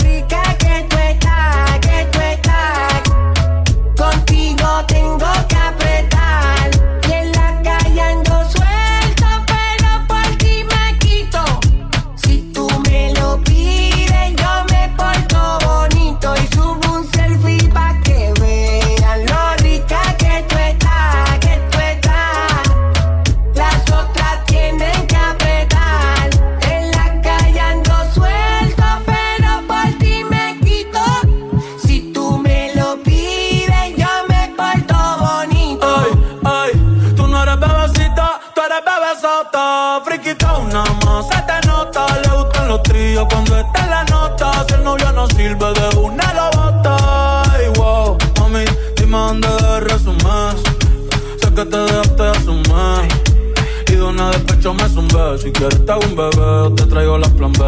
me 54.67 54.89
zumbé. 54.89 55.37
Si 55.41 55.51
quieres 55.51 55.85
te 55.85 55.91
hago 55.91 56.01
un 56.05 56.15
bebé 56.15 56.75
te 56.75 56.85
traigo 56.85 57.17
las 57.17 57.31
plan 57.31 57.53
B. 57.53 57.59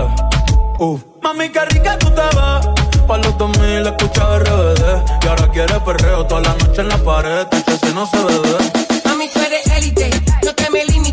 Uf. 0.80 1.02
Mami, 1.24 1.50
qué 1.50 1.64
rica 1.66 1.98
tú 1.98 2.08
te 2.10 2.22
ves. 2.22 3.08
Pa' 3.08 3.18
los 3.18 3.38
2000 3.38 3.88
escucha 3.88 4.40
RBD. 4.40 4.84
Y 5.24 5.28
ahora 5.28 5.52
quiere 5.52 5.80
perreo 5.80 6.26
toda 6.26 6.42
la 6.42 6.54
noche 6.56 6.82
en 6.82 6.90
la 6.90 6.98
pared. 6.98 7.48
Si 7.82 7.94
no 7.94 8.06
se 8.06 8.18
bebe. 8.18 8.58
Mami, 9.06 9.30
tú 9.34 9.40
eres 9.40 9.66
élite, 9.78 10.10
no 10.44 10.54
te 10.54 10.70
me 10.70 10.86
limites. 10.86 11.11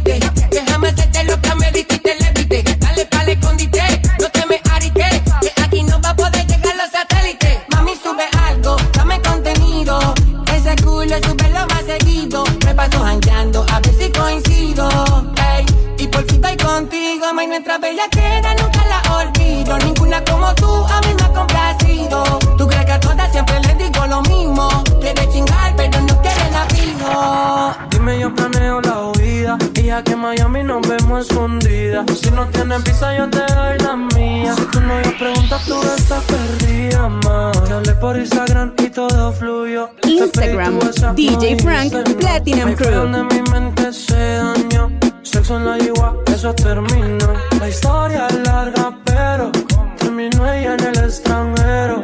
Nuestra 17.78 17.88
bella 17.88 18.08
queda, 18.10 18.54
nunca 18.54 18.84
la 18.86 19.16
olvido. 19.16 19.78
Ninguna 19.78 20.24
como 20.24 20.54
tú 20.54 20.66
a 20.66 21.00
mí 21.02 21.14
me 21.18 21.24
ha 21.24 21.32
complacido. 21.32 22.24
Tú 22.56 22.66
crees 22.66 22.84
que 22.84 22.92
a 22.92 23.00
todas 23.00 23.30
siempre 23.32 23.60
les 23.60 23.78
digo 23.78 24.06
lo 24.06 24.22
mismo. 24.22 24.68
Quieres 25.00 25.28
chingar, 25.30 25.74
pero 25.76 26.00
no 26.00 26.20
quieres 26.20 26.52
la 26.52 26.66
fijo. 26.66 27.74
Dime, 27.90 28.20
yo 28.20 28.34
planeo 28.34 28.80
la 28.80 29.06
huida. 29.08 29.58
Y 29.74 29.82
ya 29.82 30.02
que 30.02 30.12
en 30.12 30.20
Miami 30.20 30.62
nos 30.64 30.86
vemos 30.86 31.26
escondidas. 31.26 32.06
Si 32.18 32.30
no 32.30 32.46
tienes 32.46 32.82
visa, 32.84 33.16
yo 33.16 33.28
te 33.28 33.40
doy 33.54 33.78
la 33.78 33.96
mía. 33.96 34.54
Si 34.54 34.64
tú 34.66 34.80
no 34.80 34.94
me 34.94 35.10
preguntas, 35.12 35.64
tú 35.64 35.80
estás 35.96 36.24
perdida, 36.24 37.08
ma. 37.08 37.52
Te 37.66 37.72
hablé 37.72 37.94
por 37.94 38.16
Instagram 38.16 38.74
y 38.78 38.90
todo 38.90 39.32
fluyó. 39.32 39.90
Instagram, 40.04 40.78
DJ 41.14 41.58
Frank. 41.58 41.92
Platinum 42.18 42.74
Crew. 42.74 42.90
donde 42.90 43.22
mi 43.34 43.42
mente 43.50 43.92
se 43.92 44.16
dañó. 44.16 44.90
Sexo 45.22 45.56
en 45.58 45.66
la 45.66 45.78
igual, 45.78 46.16
eso 46.38 46.54
terminó. 46.54 47.32
La 47.58 47.68
historia 47.68 48.28
es 48.28 48.36
larga, 48.46 48.96
pero 49.04 49.50
terminó 49.98 50.52
ella 50.52 50.74
en 50.74 50.84
el 50.86 50.98
extranjero. 50.98 52.00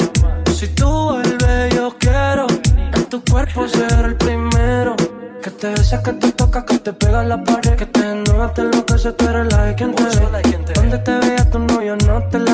Si 0.52 0.66
tú 0.74 0.88
vuelves, 0.88 1.72
yo 1.72 1.94
quiero 2.00 2.46
en 2.94 3.04
tu 3.04 3.22
cuerpo 3.30 3.68
ser 3.68 3.92
el 4.04 4.16
primero. 4.16 4.96
Que 5.40 5.50
te 5.50 5.68
besa, 5.68 6.02
que 6.02 6.14
te 6.14 6.32
toca, 6.32 6.66
que 6.66 6.78
te 6.78 6.92
pega 6.92 7.22
en 7.22 7.28
la 7.28 7.44
pared. 7.44 7.76
Que 7.76 7.86
te 7.86 8.00
enoja, 8.10 8.52
te 8.54 8.62
enloquece, 8.62 9.12
tú 9.12 9.28
eres 9.28 9.52
la 9.52 9.64
de 9.66 9.74
quien 9.76 9.94
te 9.94 10.02
ve. 10.02 10.72
Donde 10.74 10.98
te 10.98 11.16
vea 11.18 11.50
tu 11.50 11.58
novio, 11.60 11.96
no 12.04 12.20
te 12.28 12.40
la 12.40 12.53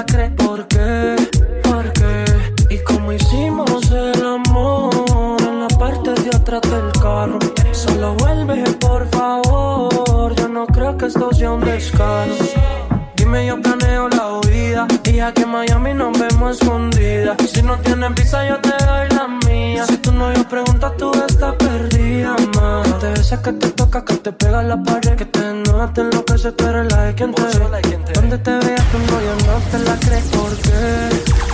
Dime, 13.16 13.46
yo 13.46 13.60
planeo 13.60 14.08
la 14.08 14.38
huida. 14.38 14.86
Y 14.90 15.10
Fija 15.10 15.32
que 15.34 15.42
en 15.42 15.50
Miami 15.50 15.94
nos 15.94 16.18
vemos 16.18 16.56
escondidas. 16.56 17.36
Si 17.52 17.62
no 17.62 17.78
tienes 17.78 18.14
visa, 18.14 18.46
yo 18.48 18.58
te 18.60 18.70
doy 18.84 19.08
la 19.10 19.28
mía. 19.46 19.84
Si 19.86 19.96
tu 19.98 20.12
novio 20.12 20.46
pregunta, 20.48 20.92
tú 20.96 21.12
estás 21.28 21.54
perdida, 21.56 22.36
ma. 22.56 22.82
Que 22.84 22.92
te 22.92 23.10
besa, 23.10 23.42
que 23.42 23.52
te 23.52 23.70
toca, 23.70 24.04
que 24.04 24.14
te 24.14 24.32
pega 24.32 24.62
la 24.62 24.82
pared. 24.82 25.16
Que 25.16 25.26
te 25.26 25.40
desnuda, 25.40 25.92
te 25.92 26.00
enloquece, 26.00 26.52
tú 26.52 26.66
eres 26.66 26.92
la 26.92 27.02
de 27.02 27.14
quien 27.14 27.34
te 27.34 27.42
ve. 27.42 28.12
Donde 28.14 28.38
te 28.38 28.50
veas 28.50 28.86
tu 28.92 28.98
novio, 28.98 29.32
no 29.46 29.54
te 29.70 29.78
la 29.80 29.96
crees. 29.96 30.24
¿Por 30.24 30.56
qué? 30.56 31.49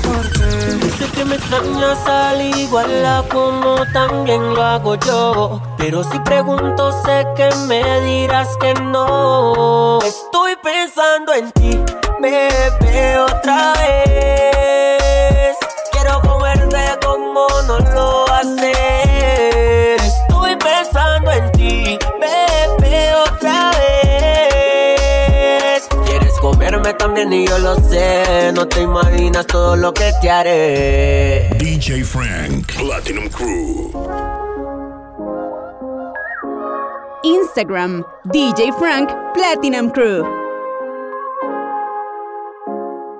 Sé 0.99 1.11
que 1.11 1.25
me 1.25 1.37
extrañas 1.37 2.07
al 2.07 2.41
igual 2.57 3.05
a 3.05 3.23
como 3.29 3.77
también 3.93 4.55
lo 4.55 4.63
hago 4.63 4.95
yo. 4.95 5.61
Pero 5.77 6.03
si 6.05 6.19
pregunto, 6.21 6.93
sé 7.05 7.27
que 7.37 7.49
me 7.67 8.01
dirás 8.01 8.49
que 8.61 8.73
no. 8.75 9.99
Estoy 10.03 10.57
pensando 10.63 11.35
en 11.35 11.53
ti, 11.53 11.79
bebé, 12.21 13.19
otra 13.19 13.73
vez. 13.75 15.57
Quiero 15.93 16.21
comerte 16.23 16.99
como 17.05 17.47
no 17.67 17.79
lo 17.79 18.33
haces. 18.33 18.76
Comerme 26.87 26.95
también 26.95 27.33
y 27.33 27.47
yo 27.47 27.59
lo 27.59 27.77
sé. 27.77 28.53
No 28.55 28.67
te 28.67 28.83
imaginas 28.83 29.47
todo 29.47 29.77
lo 29.77 29.93
que 29.93 30.13
te 30.21 30.31
haré. 30.31 31.49
DJ 31.59 32.05
Frank, 32.05 32.73
Platinum 32.77 33.29
Crew. 33.29 33.93
Instagram, 37.23 38.05
DJ 38.25 38.73
Frank 38.79 39.11
Platinum 39.35 39.91
Crew. 39.91 40.25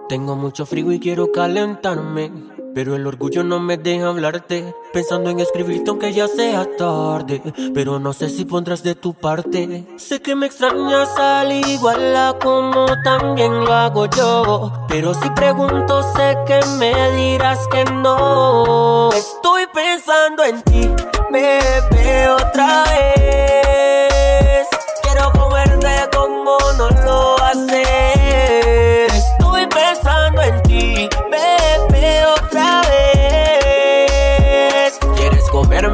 Tengo 0.09 0.37
mucho 0.37 0.65
frío 0.67 0.93
y 0.93 1.01
quiero 1.01 1.33
calentarme. 1.33 2.31
Pero 2.77 2.95
el 2.95 3.07
orgullo 3.07 3.43
no 3.43 3.59
me 3.59 3.79
deja 3.79 4.09
hablarte. 4.09 4.75
Pensando 4.93 5.31
en 5.31 5.41
escribirte 5.41 5.89
aunque 5.89 6.13
ya 6.13 6.29
sea 6.29 6.69
tarde. 6.77 7.41
Pero 7.73 7.99
no 7.99 8.13
sé 8.13 8.29
si 8.29 8.45
pondrás 8.45 8.83
de 8.83 8.95
tu 8.95 9.15
parte. 9.15 9.87
Sé 9.97 10.21
que 10.21 10.35
me 10.35 10.45
extrañas 10.45 11.09
al 11.17 11.53
igual 11.53 12.37
como 12.39 12.85
también 13.03 13.65
lo 13.65 13.73
hago 13.73 14.05
yo. 14.15 14.73
Pero 14.89 15.15
si 15.15 15.31
pregunto, 15.31 16.03
sé 16.15 16.37
que 16.47 16.61
me 16.79 17.13
dirás 17.13 17.67
que 17.69 17.83
no. 17.87 19.09
Estoy 19.11 19.65
pensando 19.73 20.45
en 20.45 20.61
ti, 20.61 20.91
bebé, 21.31 22.29
otra 22.29 22.85
vez. 22.91 24.67
Quiero 25.03 25.33
comerte 25.33 26.11
como 26.15 26.59
no 26.77 26.91
lo 26.91 27.43
haces. 27.43 28.06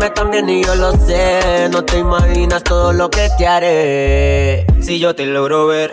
Comerme 0.02 0.10
también 0.10 0.48
y 0.48 0.64
yo 0.64 0.74
lo 0.74 0.92
sé. 0.92 1.68
No 1.70 1.84
te 1.84 1.98
imaginas 1.98 2.64
todo 2.64 2.92
lo 2.92 3.08
que 3.10 3.28
te 3.38 3.46
haré. 3.46 4.66
Si 4.80 4.98
yo 4.98 5.14
te 5.14 5.26
logro 5.26 5.66
ver, 5.66 5.92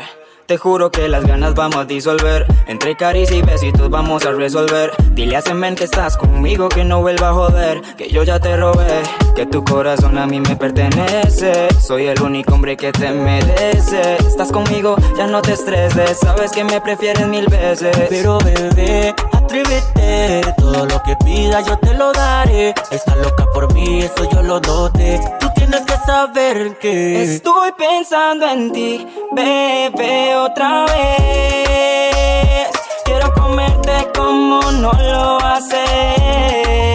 te 0.50 0.58
juro 0.58 0.90
que 0.90 1.08
las 1.08 1.28
ganas 1.28 1.54
vamos 1.54 1.76
a 1.76 1.86
disolver. 1.86 2.44
Entre 2.66 2.96
caricias 2.96 3.38
y 3.38 3.42
besitos 3.44 3.88
vamos 3.92 4.26
a 4.26 4.32
resolver. 4.32 4.92
Dile 5.12 5.36
a 5.36 5.44
Semen 5.44 5.76
que 5.76 5.84
estás 5.84 6.18
conmigo, 6.18 6.70
que 6.70 6.84
no 6.84 7.02
vuelva 7.02 7.30
a 7.30 7.34
joder. 7.34 7.82
Que 7.96 8.10
yo 8.10 8.24
ya 8.24 8.40
te 8.40 8.58
robé, 8.58 9.04
que 9.36 9.46
tu 9.46 9.64
corazón 9.64 10.18
a 10.18 10.26
mí 10.26 10.40
me 10.40 10.56
pertenece. 10.56 11.68
Soy 11.80 12.08
el 12.08 12.20
único 12.24 12.56
hombre 12.56 12.76
que 12.76 12.92
te 12.92 13.12
merece. 13.12 14.16
Estás 14.16 14.52
conmigo, 14.52 14.96
ya 15.16 15.28
no 15.28 15.40
te 15.44 15.54
estreses. 15.54 16.18
Sabes 16.18 16.52
que 16.52 16.64
me 16.64 16.82
prefieres 16.82 17.28
mil 17.28 17.46
veces. 17.46 17.96
Pero 18.10 18.40
bebé, 18.40 19.14
atrévete. 19.32 20.42
Todo 20.58 20.88
lo 20.88 21.04
que 21.04 21.16
pidas 21.24 21.68
yo 21.68 21.78
te 21.78 21.94
lo 21.94 22.12
daré. 22.12 22.74
Estás 22.90 23.18
loca 23.18 23.46
por 23.54 23.72
mí, 23.76 24.00
eso 24.00 24.28
yo 24.32 24.42
lo 24.42 24.60
noté. 24.62 25.22
Tienes 25.70 26.06
saber 26.06 26.78
que 26.80 27.24
Estoy 27.24 27.72
pensando 27.78 28.48
en 28.48 28.72
ti, 28.72 29.06
bebé, 29.32 30.36
otra 30.36 30.86
vez. 30.86 32.70
Quiero 33.06 33.34
comerte 33.34 34.08
como 34.16 34.72
no 34.72 34.92
lo 34.94 35.38
haces. 35.46 36.89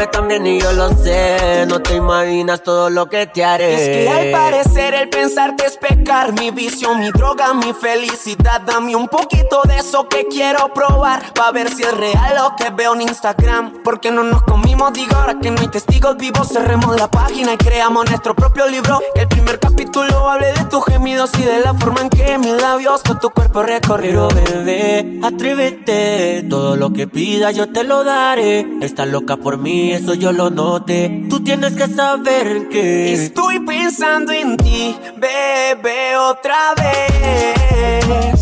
Comerme 0.00 0.06
también 0.06 0.46
y 0.46 0.60
yo 0.60 0.72
lo 0.72 0.90
sé. 0.90 1.66
No 1.66 1.80
te 1.80 1.96
imaginas 1.96 2.62
todo 2.62 2.90
lo 2.90 3.08
que 3.08 3.26
te 3.26 3.44
haré. 3.44 3.74
Es 3.74 3.88
que 3.88 4.08
al 4.08 4.30
parecer 4.30 4.94
el 4.94 5.08
pensarte 5.08 5.66
es 5.66 5.76
pecar 5.76 6.32
Mi 6.32 6.50
vicio, 6.50 6.94
mi 6.94 7.10
droga, 7.10 7.52
mi 7.54 7.72
felicidad 7.72 8.60
Dame 8.62 8.96
un 8.96 9.08
poquito 9.08 9.62
de 9.66 9.78
eso 9.78 10.08
que 10.08 10.26
quiero 10.26 10.72
probar 10.72 11.32
Pa' 11.34 11.50
ver 11.50 11.70
si 11.70 11.82
es 11.82 11.96
real 11.96 12.34
lo 12.36 12.56
que 12.56 12.70
veo 12.70 12.94
en 12.94 13.02
Instagram 13.02 13.82
Porque 13.82 14.10
no 14.10 14.22
nos 14.22 14.42
comimos, 14.42 14.92
digo 14.92 15.16
ahora 15.16 15.38
que 15.40 15.50
no 15.50 15.60
hay 15.60 15.68
testigos 15.68 16.16
vivos 16.16 16.48
Cerremos 16.48 16.96
la 16.96 17.10
página 17.10 17.54
y 17.54 17.56
creamos 17.56 18.08
nuestro 18.08 18.34
propio 18.34 18.66
libro 18.68 19.00
Que 19.14 19.22
el 19.22 19.28
primer 19.28 19.58
capítulo 19.58 20.28
hable 20.28 20.52
de 20.52 20.64
tus 20.64 20.84
gemidos 20.84 21.30
Y 21.38 21.42
de 21.42 21.60
la 21.60 21.74
forma 21.74 22.00
en 22.02 22.10
que 22.10 22.38
mis 22.38 22.60
labios 22.60 23.02
con 23.02 23.18
tu 23.18 23.30
cuerpo 23.30 23.62
recorrieron 23.62 24.28
bebé, 24.28 25.20
atrévete. 25.22 26.44
Todo 26.48 26.76
lo 26.76 26.92
que 26.92 27.06
pidas 27.06 27.56
yo 27.56 27.68
te 27.68 27.84
lo 27.84 28.04
daré. 28.04 28.66
Estás 28.80 29.08
loca 29.08 29.36
por 29.36 29.58
mí, 29.58 29.89
eso 29.92 30.14
yo 30.14 30.32
lo 30.32 30.50
noté. 30.50 31.26
Tú 31.28 31.42
tienes 31.42 31.74
que 31.74 31.86
saber 31.88 32.68
que 32.68 33.12
Estoy 33.14 33.60
pensando 33.60 34.32
en 34.32 34.56
ti, 34.56 34.96
bebé, 35.16 36.16
otra 36.16 36.74
vez. 36.76 38.40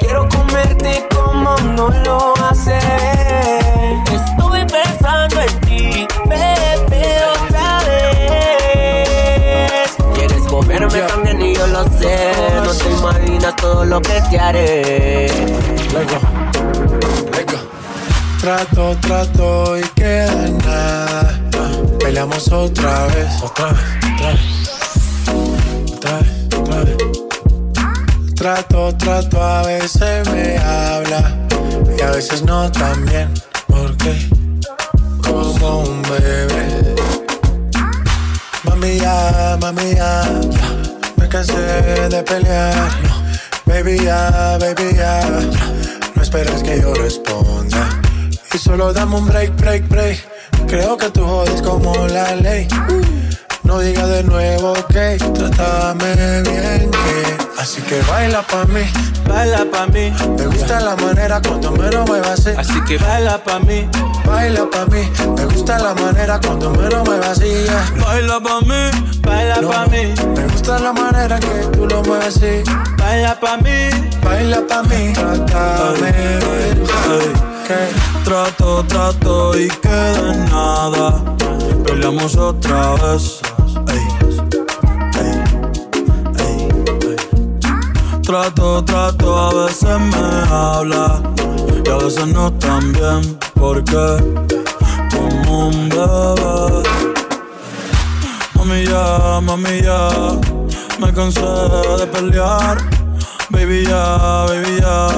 Quiero 0.00 0.28
comerte 0.28 1.06
como 1.14 1.56
no 1.74 1.88
lo 1.88 2.34
haces. 2.48 2.82
Estoy 4.12 4.64
pensando 4.64 5.40
en 5.40 5.60
ti, 5.60 6.06
bebé, 6.26 7.18
otra 7.44 7.80
vez. 7.86 9.08
Quieres 10.14 10.42
comerme 10.44 11.00
también 11.00 11.42
y 11.42 11.54
yo 11.54 11.66
lo 11.66 11.84
sé. 11.98 12.32
No 12.64 12.72
te 12.72 12.90
imaginas 12.90 13.56
todo 13.56 13.84
lo 13.84 14.00
que 14.00 14.22
te 14.30 14.38
haré. 14.38 15.26
Trato, 18.40 18.96
trato 19.00 19.76
y 19.76 19.82
queda 20.06 20.46
en 20.46 20.58
nada. 20.58 21.40
Peleamos 21.98 22.52
otra 22.52 23.06
vez, 23.08 23.42
otra 23.42 23.72
vez, 23.72 23.82
otra 24.12 24.28
vez. 24.28 24.40
Otra 25.94 26.18
vez, 26.18 26.30
otra 26.60 26.78
vez. 26.84 26.96
Trato, 28.36 28.96
trato, 28.96 29.42
a 29.42 29.62
veces 29.62 30.28
me 30.30 30.58
habla 30.58 31.22
y 31.98 32.02
a 32.02 32.10
veces 32.10 32.42
no 32.42 32.70
también. 32.70 33.32
Porque 33.66 34.12
como 35.24 35.80
un 35.80 36.02
bebé. 36.02 36.94
Mami 38.64 38.98
ya, 38.98 39.58
mami 39.60 39.94
ya, 39.94 40.22
me 41.16 41.28
cansé 41.28 42.08
de 42.14 42.22
pelear. 42.22 42.90
Baby 43.64 43.98
ya, 44.04 44.58
baby 44.60 44.94
ya, 44.94 45.20
no 46.14 46.22
esperes 46.22 46.62
que 46.62 46.80
yo 46.80 46.94
responda. 46.94 47.95
Y 48.56 48.58
solo 48.58 48.90
dame 48.90 49.16
un 49.16 49.26
break, 49.26 49.54
break, 49.56 49.86
break. 49.86 50.18
Creo 50.66 50.96
que 50.96 51.10
tú 51.10 51.22
jodes 51.26 51.60
como 51.60 51.94
la 52.06 52.34
ley. 52.36 52.66
No 53.64 53.80
diga 53.80 54.06
de 54.06 54.22
nuevo 54.22 54.72
que 54.88 55.18
trátame 55.34 56.40
bien 56.40 56.90
que 56.90 57.36
Así 57.58 57.82
que 57.82 58.00
baila 58.10 58.40
pa' 58.40 58.64
mí, 58.64 58.80
baila 59.28 59.66
pa' 59.70 59.86
mí. 59.88 60.10
Me 60.38 60.46
gusta 60.46 60.80
la 60.80 60.96
manera 60.96 61.42
cuando 61.46 61.70
me 61.72 61.90
lo 61.90 62.06
muevas 62.06 62.46
así. 62.46 62.56
Así 62.56 62.80
que 62.88 62.96
baila 62.96 63.36
pa' 63.44 63.58
mí, 63.58 63.86
baila 64.24 64.70
pa' 64.70 64.86
mí. 64.86 65.06
Me 65.36 65.44
gusta 65.44 65.78
la 65.78 65.92
manera 65.92 66.40
cuando 66.40 66.70
me 66.70 66.88
lo 66.88 67.04
muevas 67.04 67.38
así. 67.38 67.48
yeah. 67.48 67.92
Baila 68.06 68.40
pa' 68.40 68.60
mí, 68.62 69.20
baila 69.20 69.60
No, 69.60 69.68
pa' 69.68 69.86
mí, 69.88 70.14
Me 70.34 70.46
gusta 70.46 70.78
la 70.78 70.94
manera 70.94 71.38
que 71.38 71.76
tú 71.76 71.86
lo 71.86 72.02
mueves 72.04 72.38
así. 72.38 72.62
baila 72.96 73.38
pa' 73.38 73.58
mí. 73.58 73.90
Baila 74.22 74.66
pa' 74.66 74.82
mí, 74.84 75.12
trátame 75.12 76.12
bien 76.40 76.86
que 77.66 78.15
Trato, 78.26 78.84
trato 78.88 79.56
y 79.56 79.68
queda 79.68 80.32
en 80.32 80.44
nada. 80.46 81.22
Peleamos 81.84 82.36
otra 82.36 82.94
vez. 82.94 83.40
Trato, 88.24 88.84
trato, 88.84 89.38
a 89.38 89.54
veces 89.54 90.00
me 90.00 90.52
habla 90.52 91.22
y 91.84 91.88
a 91.88 91.96
veces 91.98 92.26
no 92.26 92.52
tan 92.54 92.92
bien. 92.94 93.38
Porque 93.54 94.16
como 95.12 95.68
un 95.68 95.88
bebé. 95.88 96.82
Mami 98.56 98.86
ya, 98.86 99.40
mami 99.40 99.82
ya, 99.82 100.08
me 100.98 101.12
cansé 101.12 101.46
de 102.00 102.06
pelear. 102.08 102.78
Baby 103.50 103.84
ya, 103.86 104.46
baby 104.48 104.80
ya, 104.80 105.08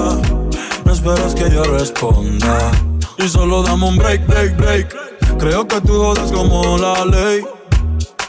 no 0.85 0.93
esperes 0.93 1.35
que 1.35 1.49
yo 1.49 1.65
responda. 1.65 2.71
Y 3.19 3.29
solo 3.29 3.63
dame 3.65 3.85
un 3.85 3.97
break, 3.97 4.27
break, 4.27 4.57
break. 4.57 4.97
Creo 5.39 5.67
que 5.67 5.81
tú 5.81 5.95
jodes 5.95 6.31
como 6.31 6.79
la 6.79 7.05
ley. 7.05 7.45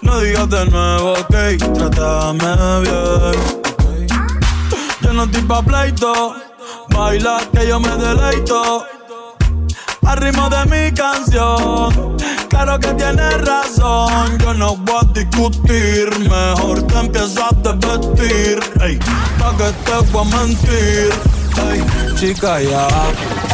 me 0.01 0.23
digas 0.23 0.49
de 0.49 0.65
nuevo, 0.65 1.13
ok. 1.13 1.35
Trátame 1.75 2.81
bien. 2.81 3.59
Yo 5.01 5.13
no 5.13 5.23
estoy 5.25 5.41
pa' 5.43 5.61
pleito. 5.61 6.35
Baila 6.89 7.39
que 7.53 7.67
yo 7.67 7.79
me 7.79 7.95
deleito. 7.97 8.85
Al 10.07 10.17
ritmo 10.17 10.49
de 10.49 10.65
mi 10.65 10.91
canción. 10.91 12.17
Claro 12.49 12.79
que 12.79 12.91
tienes 12.93 13.45
razón. 13.45 14.39
Yo 14.39 14.53
no 14.55 14.75
voy 14.75 15.01
a 15.01 15.13
discutir. 15.13 16.09
Mejor 16.19 16.81
te 16.87 16.99
empiezas 16.99 17.37
a 17.37 17.73
vestir. 17.73 18.59
Ey, 18.81 18.97
pa' 19.37 19.55
que 19.55 19.71
te 19.85 20.11
voy 20.11 20.27
a 20.27 20.35
mentir. 20.35 21.09
Ey, 21.69 22.15
chica, 22.15 22.59
ya. 22.59 22.87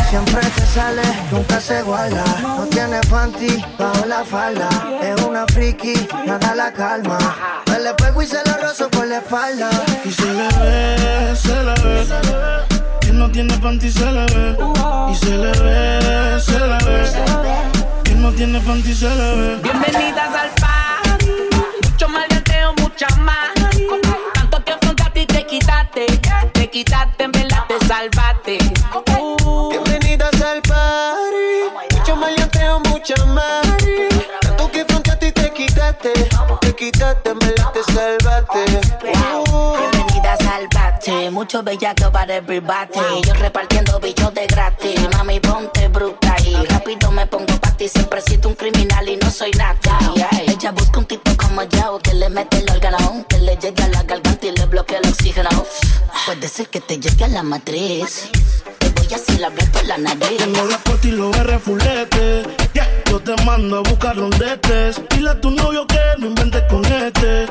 Siempre 0.10 0.42
te 0.56 0.66
sale, 0.68 1.02
nunca 1.32 1.60
se 1.60 1.82
guarda. 1.82 2.24
No 2.42 2.66
tiene 2.68 3.02
panty 3.10 3.64
bajo 3.78 4.06
la 4.06 4.24
falda. 4.24 4.70
Es 5.02 5.22
una 5.22 5.46
friki, 5.48 5.94
nada 6.26 6.56
la 6.56 6.72
calma. 6.72 7.18
Me 7.70 7.80
le 7.80 7.94
pego 7.96 8.22
y 8.22 8.28
se 8.28 8.38
lo 8.46 8.58
rozo 8.62 8.90
por 8.90 9.08
la 9.08 9.18
espalda. 9.18 9.70
Y 10.06 10.12
se 10.12 10.26
le 10.26 10.48
ve, 10.60 11.36
se 11.36 11.64
le 11.64 11.74
ve. 11.84 12.06
Que 13.02 13.12
no 13.12 13.30
tiene 13.30 13.58
panty 13.58 13.92
se 13.92 14.12
le 14.12 14.26
ve. 14.26 14.58
Y 15.12 15.16
se 15.16 15.38
le 15.38 15.52
ve, 15.52 16.40
se 16.40 16.60
le 16.60 16.78
ve. 16.86 18.04
Que 18.04 18.16
no 18.16 18.32
tiene 18.32 18.60
panty 18.62 18.94
se 18.94 19.10
le 19.10 19.36
ve. 19.36 19.60
Bienvenidas 19.64 20.30
al 20.34 20.50
party. 20.62 21.32
Mucho 21.84 22.08
maleanteo, 22.08 22.74
mucha 22.82 23.08
más. 23.18 23.50
Tanto 24.34 24.64
que 24.64 24.72
afrontaste 24.72 25.22
y 25.22 25.26
te 25.26 25.46
quitaste. 25.46 26.06
Te 26.54 26.70
quitaste, 26.70 27.24
en 27.24 27.32
verdad 27.32 27.64
te 27.68 27.86
salvaste. 27.86 28.58
Te 36.02 36.14
quitaste. 36.14 36.58
Te 36.62 36.76
quitaste, 36.76 37.30
en 37.30 37.40
verdad 37.40 37.72
te 37.72 37.84
salvaste. 37.94 38.66
Bienvenidas 39.92 40.40
al 40.48 40.68
bate, 40.74 41.32
mucho 41.32 41.64
bellaco 41.64 42.12
para 42.12 42.36
everybody. 42.36 43.22
Yo 43.26 43.34
repartiendo 43.36 44.00
bichos 44.00 44.34
de 44.34 44.48
gratis. 44.48 45.00
Mami, 45.14 45.40
ponte 45.40 45.88
bruta 45.88 46.36
y 46.44 46.56
rápido 46.66 47.12
me 47.12 47.26
pongo 47.28 47.58
pa' 47.60 47.72
ti. 47.78 47.88
Siempre 47.88 48.22
sido 48.22 48.50
un 48.50 48.56
criminal 48.56 49.08
y 49.08 49.18
no 49.18 49.30
soy 49.30 49.52
nada. 49.52 49.76
Ella 50.48 50.72
busca 50.72 51.00
un 51.00 51.06
tipo 51.06 51.32
como 51.38 51.64
yo 51.64 52.00
que 52.00 52.14
le 52.14 52.30
mete 52.30 52.58
el 52.58 52.70
órgano, 52.70 53.26
que 53.28 53.40
le 53.40 53.56
llegue 53.58 53.84
a 53.84 53.88
la 53.90 54.04
garganta 54.04 54.46
y 54.46 54.52
le 54.52 54.66
bloquea 54.66 55.00
el 55.00 55.10
oxígeno. 55.10 55.50
Puede 56.26 56.48
ser 56.48 56.68
que 56.70 56.82
te 56.82 56.98
llegue 57.00 57.26
a 57.26 57.28
la 57.28 57.44
matriz. 57.44 58.30
Te 58.80 58.90
voy 58.90 59.14
a 59.14 59.16
hacer 59.16 59.44
hablar 59.44 59.72
por 59.72 59.86
la 59.86 59.98
nariz. 59.98 60.38
Tengo 60.38 60.66
la 60.66 60.78
corte 60.80 61.08
y 61.08 61.12
los 61.12 61.36
R 61.38 61.60
fulete. 61.60 62.44
Yeah. 62.74 62.95
Yo 63.10 63.20
te 63.20 63.36
mando 63.44 63.78
a 63.78 63.82
buscar 63.82 64.16
donde 64.16 64.54
estés. 64.54 65.02
Dile 65.10 65.30
a 65.30 65.40
tu 65.40 65.52
novio 65.52 65.86
que 65.88 66.00
no 66.18 66.28
inventes 66.28 66.64
con 66.70 66.84
este. 66.86 67.48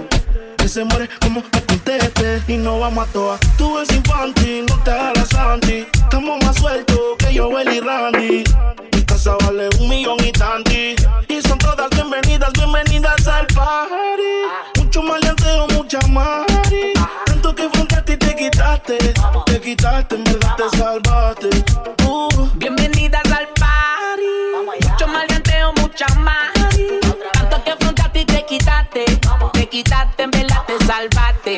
Que 0.56 0.68
se 0.68 0.84
muere 0.84 1.08
como 1.20 1.42
me 1.52 1.62
conteste. 1.62 2.42
Y 2.48 2.56
no 2.56 2.80
vamos 2.80 3.08
a 3.08 3.12
toa. 3.12 3.38
Tú 3.56 3.78
eres 3.78 3.92
infantil, 3.92 4.66
no 4.66 4.78
te 4.82 4.90
hagas 4.90 5.34
anti. 5.34 5.86
Estamos 5.92 6.42
más 6.44 6.56
sueltos 6.56 6.98
que 7.18 7.34
yo, 7.34 7.50
y 7.60 7.80
Randy. 7.80 8.44
Mi 8.92 9.02
casa 9.04 9.36
vale 9.44 9.68
un 9.80 9.88
millón 9.88 10.18
y 10.24 10.32
tanti. 10.32 10.96
Y 11.28 11.40
son 11.42 11.58
todas 11.58 11.90
bienvenidas, 11.90 12.52
bienvenidas 12.52 13.26
al 13.26 13.46
party. 13.48 14.78
Mucho 14.78 15.02
maleanteo, 15.02 15.66
mucha 15.68 16.00
mari. 16.08 16.92
Tanto 17.26 17.54
que 17.54 17.68
fronteaste 17.70 18.12
y 18.12 18.16
te 18.16 18.36
quitaste. 18.36 18.98
Te 19.46 19.60
quitaste, 19.60 20.14
en 20.14 20.24
verdad 20.24 20.56
te 20.56 20.76
salvaste. 20.76 21.48
Uh. 22.06 22.48
Bienvenidas 22.56 23.23
mucha. 25.94 26.06
Tanto 27.32 27.64
que 27.64 27.70
afrontaste 27.70 28.20
y 28.20 28.24
te 28.24 28.46
quitaste. 28.46 29.04
Te 29.52 29.68
quitaste, 29.68 30.22
en 30.24 30.30
verdad 30.30 30.62
te 30.66 30.84
salvaste. 30.84 31.56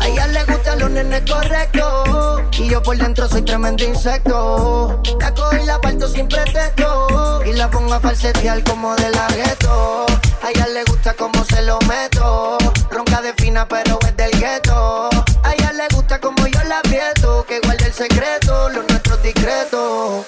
A 0.00 0.08
ella 0.08 0.26
le 0.28 0.44
gustan 0.44 0.78
los 0.78 0.90
nenes 0.90 1.22
correctos. 1.30 2.40
Y 2.58 2.68
yo 2.68 2.82
por 2.82 2.96
dentro 2.96 3.28
soy 3.28 3.42
tremendo 3.42 3.84
insecto. 3.84 5.00
La 5.20 5.34
cojo 5.34 5.56
y 5.56 5.66
la 5.66 5.80
parto 5.80 6.08
sin 6.08 6.28
pretexto. 6.28 7.42
Y 7.44 7.52
la 7.52 7.68
pongo 7.70 7.94
a 7.94 8.00
falsetear 8.00 8.62
como 8.64 8.94
de 8.96 9.10
la 9.10 9.26
gueto. 9.28 10.06
A 10.42 10.50
ella 10.50 10.66
le 10.68 10.84
gusta 10.84 11.14
como 11.14 11.44
se 11.44 11.62
lo 11.62 11.78
meto. 11.80 12.58
Ronca 12.90 13.20
de 13.22 13.32
fina, 13.34 13.66
pero 13.68 13.98
es 14.06 14.16
del 14.16 14.30
gueto. 14.38 15.10
A 15.42 15.52
ella 15.52 15.72
le 15.72 15.88
gusta 15.94 16.20
como 16.20 16.46
yo 16.46 16.62
la 16.64 16.78
aprieto. 16.78 17.44
Que 17.46 17.60
guarde 17.60 17.86
el 17.86 17.92
secreto, 17.92 18.68
los 18.70 18.86
nuestros 18.88 19.22
discretos. 19.22 20.24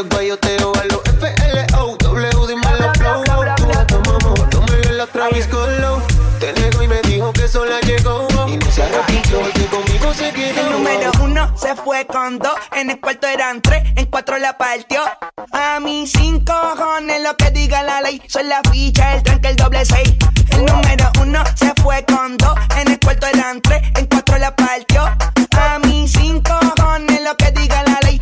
Esto 0.00 0.08
es 0.08 0.16
guayoteo 0.16 0.72
a 0.76 0.84
los 0.86 1.02
FLO. 1.02 1.96
W, 1.98 2.46
dime 2.48 2.76
los 2.78 2.96
flow. 2.96 3.22
Tú 3.56 3.66
la 3.66 3.86
tomamos, 3.86 4.40
no 4.50 4.62
me 4.62 4.76
ves 4.76 4.92
la 4.92 5.06
Travis 5.06 5.44
Scott 5.44 5.68
Te 6.38 6.54
negó 6.54 6.82
y 6.82 6.88
me 6.88 7.02
dijo 7.02 7.30
que 7.34 7.46
sola 7.46 7.78
llegó. 7.80 8.26
Y 8.48 8.56
no 8.56 8.70
se 8.70 8.82
arrepintió 8.82 9.40
que 9.52 9.66
conmigo 9.66 10.14
se 10.14 10.32
quedó. 10.32 10.58
El 10.58 10.72
número 10.72 11.10
uno 11.20 11.54
se 11.54 11.76
fue 11.76 12.06
con 12.06 12.38
dos, 12.38 12.54
en 12.72 12.88
el 12.88 12.98
cuarto 12.98 13.26
eran 13.26 13.60
tres, 13.60 13.82
en 13.94 14.06
cuatro 14.06 14.38
la 14.38 14.56
partió. 14.56 15.02
A 15.52 15.78
mí 15.80 16.06
cinco 16.06 16.54
cojones 16.54 17.22
lo 17.22 17.36
que 17.36 17.50
diga 17.50 17.82
la 17.82 18.00
ley, 18.00 18.22
son 18.26 18.48
la 18.48 18.62
ficha, 18.72 19.16
el 19.16 19.22
tranque, 19.22 19.48
el 19.48 19.56
doble 19.56 19.84
seis. 19.84 20.14
El 20.52 20.64
número 20.64 21.10
uno 21.20 21.44
se 21.56 21.74
fue 21.82 22.02
con 22.06 22.38
dos, 22.38 22.54
en 22.78 22.90
el 22.90 23.00
cuarto 23.00 23.26
eran 23.26 23.60
tres, 23.60 23.82
en 23.98 24.06
cuatro 24.06 24.38
la 24.38 24.56
partió. 24.56 25.02
A 25.58 25.78
mí 25.80 26.08
cinco 26.08 26.58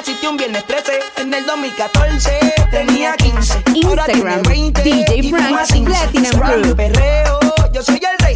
Naciste 0.00 0.28
un 0.28 0.36
viernes 0.38 0.66
13. 0.66 0.92
En 1.18 1.34
el 1.34 1.44
2014 1.44 2.54
tenía 2.70 3.14
15. 3.16 3.62
Ahora 3.84 4.04
tiene 4.06 4.20
Instagram, 4.20 4.42
20. 4.44 4.82
DJ 4.82 5.16
y 5.16 5.30
Frank 5.30 5.84
Platinum 5.84 6.40
Crew. 6.40 6.76
perreo, 6.76 7.40
yo 7.70 7.82
soy 7.82 8.00
el 8.00 8.24
rey. 8.24 8.34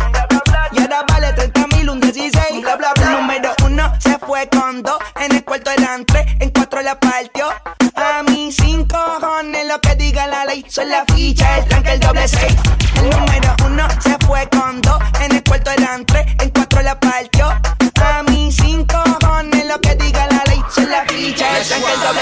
Y 0.72 0.80
ahora 0.82 1.04
vale 1.08 1.32
30 1.32 1.66
mil, 1.68 1.88
un 1.88 2.00
16. 2.00 2.60
Bla, 2.60 2.76
bla, 2.76 2.92
bla. 2.94 3.10
Número 3.12 3.54
uno 3.64 3.92
se 3.98 4.18
fue 4.18 4.46
con 4.50 4.82
dos. 4.82 4.98
En 5.18 5.34
el 5.34 5.42
cuarto 5.42 5.70
eran 5.70 6.04
tres, 6.04 6.26
en 6.40 6.50
cuatro 6.50 6.82
la 6.82 7.00
partió. 7.00 7.46
A 7.94 8.22
mí 8.24 8.52
cinco 8.52 8.98
cojones 9.18 9.66
lo 9.66 9.80
que 9.80 9.94
diga 9.94 10.26
la 10.26 10.44
ley. 10.44 10.66
Son 10.68 10.86
la 10.90 11.06
ficha, 11.14 11.60
el 11.60 11.64
tranque, 11.64 11.92
el 11.92 12.00
doble 12.00 12.28
seis. 12.28 12.54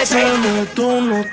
Seis. 0.06 0.38
Me 0.38 0.52
meto 0.60 0.86
unos 0.88 1.26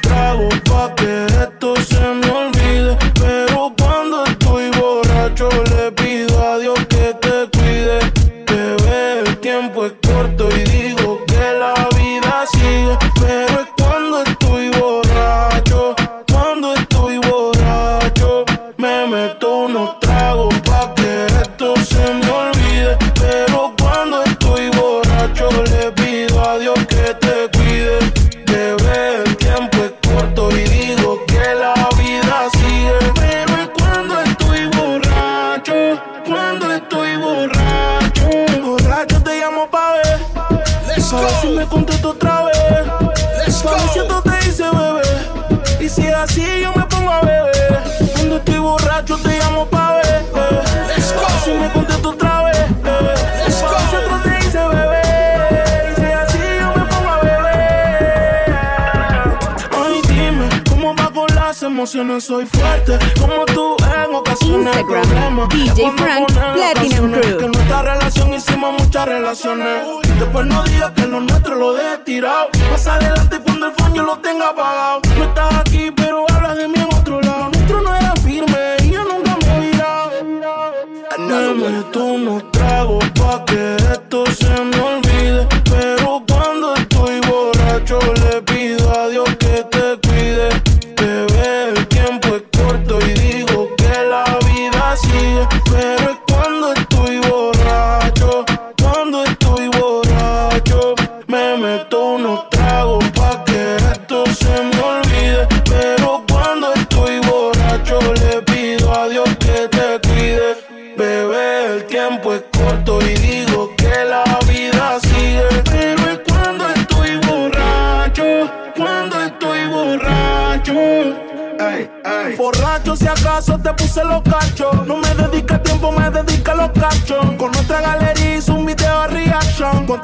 soy 62.22 62.46
fuerte. 62.46 63.00
Como 63.20 63.46
tú 63.46 63.78
en 63.80 64.16
ocasiones 64.16 64.76
Instagram, 64.76 65.04
problemas. 65.04 65.50
DJ 65.50 65.92
Frank, 65.98 66.28
ponen 66.34 66.54
Platinum 66.54 67.12
Crew. 67.12 67.38
Que 67.38 67.46
en 67.46 67.52
nuestra 67.52 67.82
relación 67.82 68.34
hicimos 68.34 68.74
muchas 68.74 69.06
relaciones. 69.08 69.84
Después 70.20 70.46
no 70.46 70.64
digas 70.64 70.92
que 70.92 71.08
lo 71.08 71.22
nuestro 71.22 71.56
lo 71.56 71.74
deje 71.74 71.98
tirado. 72.00 72.50
Más 72.72 72.88
adelante 72.88 73.40
cuando 73.44 73.68
el 73.68 73.74
fondo 73.74 74.04
lo 74.04 74.18
tenga 74.20 74.50
apagado. 74.50 75.02
No 75.18 75.24
estás 75.24 75.54
aquí, 75.56 75.92
pero 75.96 76.26
hablas 76.34 76.58
de 76.58 76.68
mí 76.68 76.76
en 76.78 76.96
otro 76.96 77.22
lado. 77.22 77.50
Nuestro 77.50 77.82
no 77.82 77.96
era 77.96 78.14
firme 78.18 78.76
y 78.84 78.90
yo 78.92 79.04
nunca 79.04 79.38
me 79.38 79.58
he 79.58 79.72
virado. 79.72 80.12
Me 81.18 81.54
meto 81.54 82.04
unos 82.04 82.52
tragos 82.52 83.06
pa' 83.12 83.46
que 83.46 83.76
esto 83.76 84.26
se 84.26 84.50
me 84.50 84.89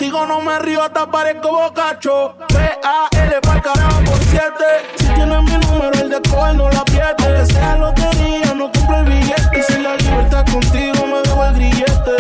Contigo 0.06 0.28
no 0.28 0.40
me 0.40 0.60
río, 0.60 0.84
hasta 0.84 1.10
parezco 1.10 1.52
bocacho 1.52 2.36
pa'l 2.48 3.62
carajo 3.64 4.04
por 4.06 4.20
siete 4.30 4.66
Si 5.00 5.06
tienes 5.06 5.42
mi 5.42 5.58
número, 5.66 5.94
el 6.00 6.10
de 6.12 6.22
coger 6.30 6.56
no 6.56 6.70
la 6.70 6.86
pierde 6.86 7.26
Aunque 7.26 7.46
sea 7.52 7.76
lotería, 7.76 8.54
no 8.54 8.72
cumple 8.72 9.00
el 9.00 9.06
billete 9.06 9.64
si 9.68 9.82
la 9.82 9.96
libertad 9.96 10.46
contigo 10.46 11.08
me 11.08 11.24
debo 11.24 11.46
el 11.46 11.56
grillete 11.56 12.12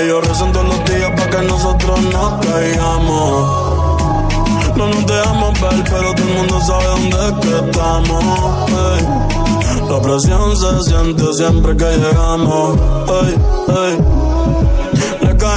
Ellos 0.00 0.28
rezan 0.28 0.52
todos 0.52 0.68
los 0.68 0.84
días 0.84 1.10
para 1.16 1.30
que 1.30 1.42
nosotros 1.42 2.02
nos 2.02 2.46
caigamos. 2.46 3.96
No 4.76 4.86
nos 4.86 5.06
dejamos 5.06 5.60
ver, 5.60 5.84
pero 5.90 6.14
todo 6.14 6.28
el 6.28 6.34
mundo 6.34 6.60
sabe 6.60 6.84
dónde 6.84 7.68
estamos. 7.68 8.24
La 9.90 10.00
presión 10.00 10.56
se 10.56 10.82
siente 10.88 11.32
siempre 11.32 11.76
que 11.76 11.96
llegamos. 11.96 12.78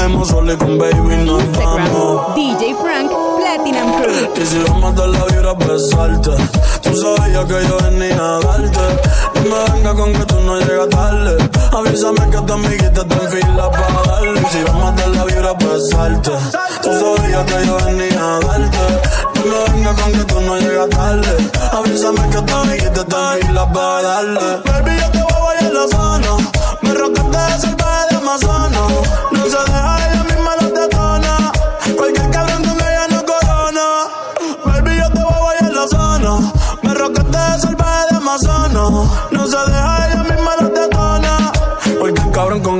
Solo 0.08 0.53
y 0.53 0.58
con 0.58 0.78
baby 0.78 1.26
nos 1.26 1.43
vamos. 1.58 2.36
Instagram, 2.36 2.36
DJ 2.36 2.76
Frank, 2.76 3.12
Platinum 3.38 4.01
Crew. 4.01 4.41
Y 4.41 4.45
si 4.45 4.60
vamos 4.60 4.93
a 4.93 4.95
dar 4.95 5.10
la 5.10 5.26
vibra, 5.26 5.53
besarte. 5.53 6.32
Tú 6.82 6.95
sabías 6.95 7.45
que 7.45 7.68
yo 7.68 7.78
venía 7.84 8.16
a 8.16 8.39
darte. 8.39 8.80
No 9.36 9.55
me 9.55 9.74
venga 9.74 9.93
con 9.95 10.14
que 10.14 10.26
tú 10.26 10.39
no 10.41 10.60
llegas 10.60 10.89
tarde. 10.89 11.49
Avísame 11.72 12.30
que 12.30 12.38
tu 12.41 12.53
amiguita 12.53 13.01
está 13.01 13.16
en 13.16 13.30
fila 13.30 13.70
para 13.70 14.01
darle. 14.08 14.41
Y 14.41 14.45
si 14.45 14.64
vamos 14.64 14.91
a 14.91 14.95
dar 14.95 15.10
la 15.10 15.26
vibra, 15.26 15.53
besarte. 15.53 16.32
Tú 16.82 16.89
sabías 16.99 17.45
que 17.45 17.66
yo 17.66 17.78
venía 17.86 18.36
a 18.36 18.39
darte. 18.39 18.78
No 19.36 19.43
me 19.43 19.74
venga 19.74 19.93
con 19.93 20.12
que 20.12 20.24
tú 20.26 20.41
no 20.41 20.58
llegas 20.58 20.89
tarde. 20.89 21.51
Avísame 21.72 22.30
que 22.30 22.41
tu 22.41 22.53
amiguita 22.55 23.01
está 23.01 23.38
en 23.38 23.47
fila 23.47 23.72
para 23.72 24.01
darle. 24.01 24.39
Baby, 24.66 24.97
yo 24.99 25.12
te 25.12 25.20
voy 25.20 25.34
a 25.34 25.39
bailar 25.43 25.74
la 25.74 25.88
zona. 25.88 26.38
Me 26.82 26.93
rocaste 26.93 27.38
de 27.38 27.62
salvaje 27.62 28.08
de 28.10 28.16
Amazonas. 28.18 28.76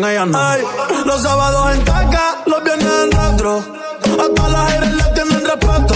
Ay, 0.10 0.62
los 1.06 1.22
sábados 1.22 1.76
en 1.76 1.84
taca, 1.84 2.38
los 2.46 2.64
viernes 2.64 2.88
en 3.04 3.12
retro. 3.12 3.58
A 4.14 4.34
todas 4.34 4.52
las 4.54 4.72
aires 4.72 4.94
le 4.94 5.04
tienen 5.14 5.46
respeto. 5.46 5.96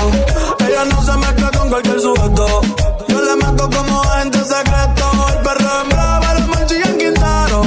Ella 0.59 0.83
no 0.83 1.01
se 1.01 1.15
mezcla 1.15 1.51
con 1.57 1.69
cualquier 1.69 2.01
sujeto. 2.01 2.61
Yo 3.07 3.21
le 3.21 3.35
meto 3.37 3.69
como 3.69 4.01
agente 4.01 4.39
secreto. 4.39 5.05
El 5.29 5.37
perro 5.43 5.81
en 5.83 5.89
brava, 5.89 6.33
los 6.33 6.47
manchillas 6.49 6.89
en 6.89 6.97
Quintaro. 6.97 7.61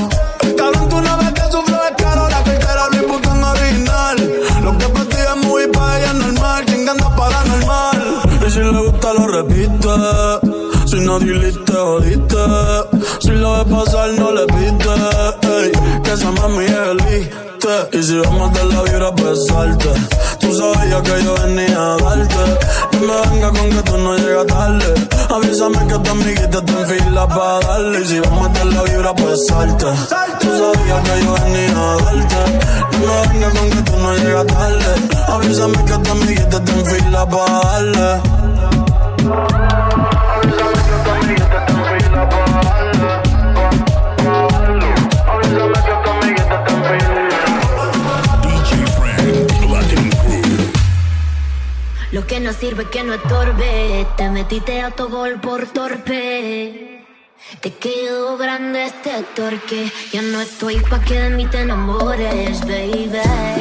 Cabrón, 0.59 0.89
tú 0.91 1.01
no 1.01 1.17
ves 1.17 1.33
que 1.33 1.51
sufro 1.51 1.77
de 1.83 1.95
caro. 1.97 2.29
La 2.29 2.45
cartera 2.45 2.89
Louis 2.91 3.09
Vuitton 3.09 3.43
original. 3.43 4.17
Lo 4.65 4.77
que 4.77 4.89
para 4.91 5.05
ti 5.07 5.17
es 5.17 5.47
muy 5.47 5.67
pa' 5.69 5.99
ella 5.99 6.13
normal. 6.13 6.67
Chingando 6.67 7.17
paranormal. 7.17 8.21
Y 8.47 8.51
si 8.51 8.59
le 8.59 8.81
gusta, 8.83 9.15
lo 9.15 9.27
repite. 9.29 9.89
Si 10.85 11.01
no 11.01 11.19
diliste, 11.19 11.73
jodiste. 11.73 12.37
Si 13.21 13.31
lo 13.31 13.65
ves 13.65 13.75
pasar, 13.75 14.11
no 14.11 14.31
le 14.31 14.45
pite. 14.45 15.44
Que 16.15 16.21
esa 16.21 16.31
mami 16.31 16.65
elite. 16.65 17.35
Y 17.93 18.03
si 18.03 18.17
vamos 18.19 18.51
a 18.51 18.53
dar 18.53 18.67
la 18.67 18.83
vibra, 18.83 19.11
besarte. 19.11 19.91
Tú 20.39 20.55
sabías 20.55 21.03
que 21.03 21.25
yo 21.25 21.35
venía 21.43 21.77
a 21.77 21.97
darte. 21.97 22.45
No 22.93 23.01
me 23.01 23.15
venga 23.31 23.49
con 23.51 23.69
que 23.71 23.83
tú 23.83 23.99
no 23.99 24.17
llegas 24.17 24.47
tarde. 24.47 24.95
Avísame 25.29 25.79
que 25.89 25.99
tu 25.99 26.11
amiguita 26.11 26.59
está 26.59 26.73
en 26.73 26.87
fila 26.87 27.27
para 27.27 27.59
darle. 27.67 28.01
Y 28.01 28.05
si 28.07 28.21
vamos 28.21 28.47
a 28.47 28.53
dar 28.53 28.67
la 28.67 28.83
vibra, 28.83 29.13
besarte. 29.13 29.87
Tú 30.39 30.49
sabías 30.57 31.01
que 31.03 31.25
yo 31.25 31.35
venía 31.35 31.75
a 31.75 31.97
darte. 31.97 32.41
No 32.93 32.99
me 33.07 33.29
venga 33.29 33.51
con 33.51 33.71
que 33.71 33.91
tú 33.91 33.97
no 33.97 34.15
llegas 34.15 34.47
tarde. 34.47 34.95
Avísame 35.29 35.85
que 35.85 35.99
tu 35.99 36.11
amiguita 36.13 36.57
está 36.59 36.73
en 36.73 36.87
fila 36.87 37.29
para 37.29 37.61
darle. 37.61 38.21
DJ 41.27 43.04
Lo 52.15 52.25
que 52.29 52.39
no 52.39 52.53
sirve 52.53 52.85
que 52.85 53.03
no 53.03 53.15
estorbe. 53.15 54.07
Te 54.17 54.31
metiste 54.31 54.81
a 54.81 54.93
tu 54.93 55.09
gol 55.09 55.41
por 55.41 55.67
torpe. 55.67 57.05
Te 57.61 57.75
quedó 57.75 58.37
grande 58.37 58.85
este 58.85 59.11
torque. 59.35 59.91
Ya 60.13 60.23
no 60.23 60.41
estoy 60.41 60.77
pa' 60.79 61.01
que 61.01 61.19
de 61.19 61.31
mí 61.31 61.45
te 61.47 61.63
enamores, 61.63 62.61
baby. 62.61 63.54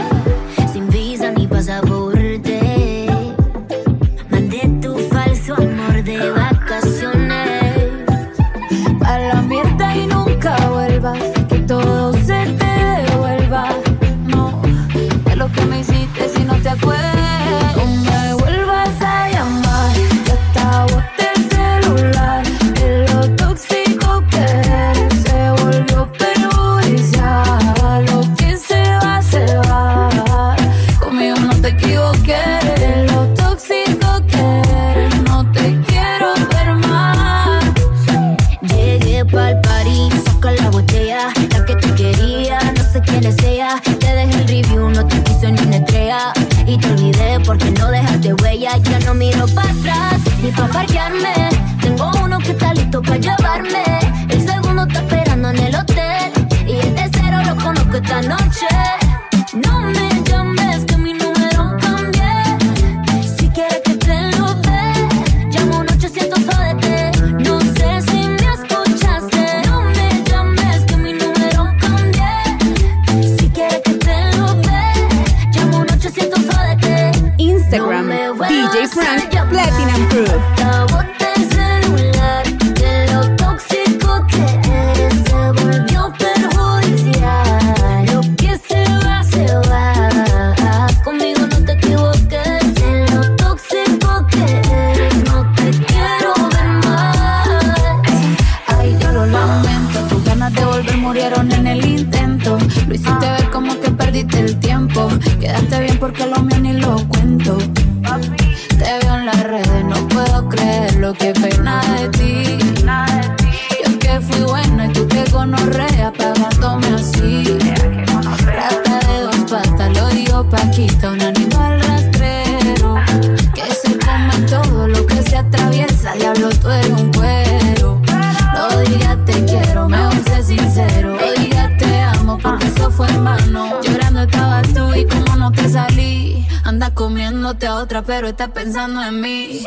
Estás 138.28 138.49
pensando 138.51 139.01
en 139.03 139.21
mí. 139.21 139.63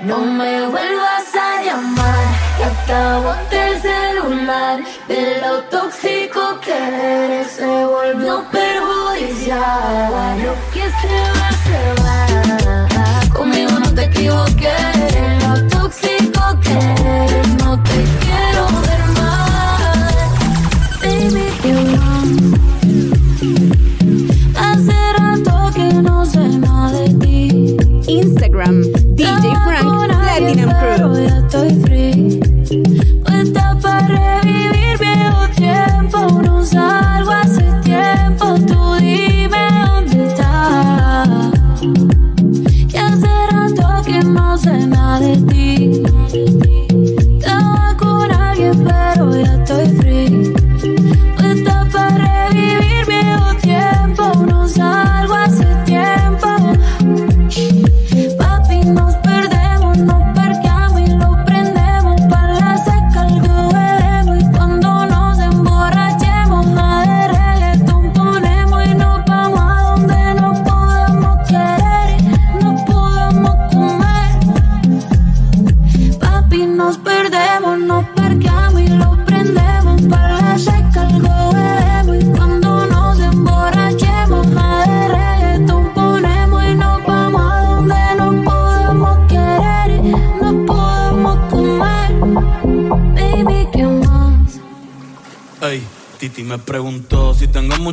No 0.00 0.18
me 0.18 0.66
vuelvas 0.68 0.95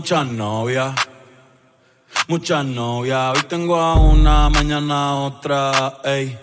muchas 0.03 0.27
novias. 0.27 0.93
Muchas 2.27 2.65
novias, 2.65 3.37
hoy 3.37 3.43
tengo 3.47 3.77
a 3.77 3.93
una, 3.95 4.49
mañana 4.49 5.11
a 5.11 5.15
otra, 5.15 5.99
ey. 6.03 6.37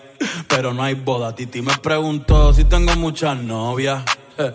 Pero 0.47 0.73
no 0.73 0.81
hay 0.81 0.95
boda, 0.95 1.35
Titi 1.35 1.61
me 1.61 1.77
preguntó 1.77 2.51
si 2.55 2.63
tengo 2.63 2.95
muchas 2.95 3.37
novias. 3.37 4.01
eh. 4.39 4.51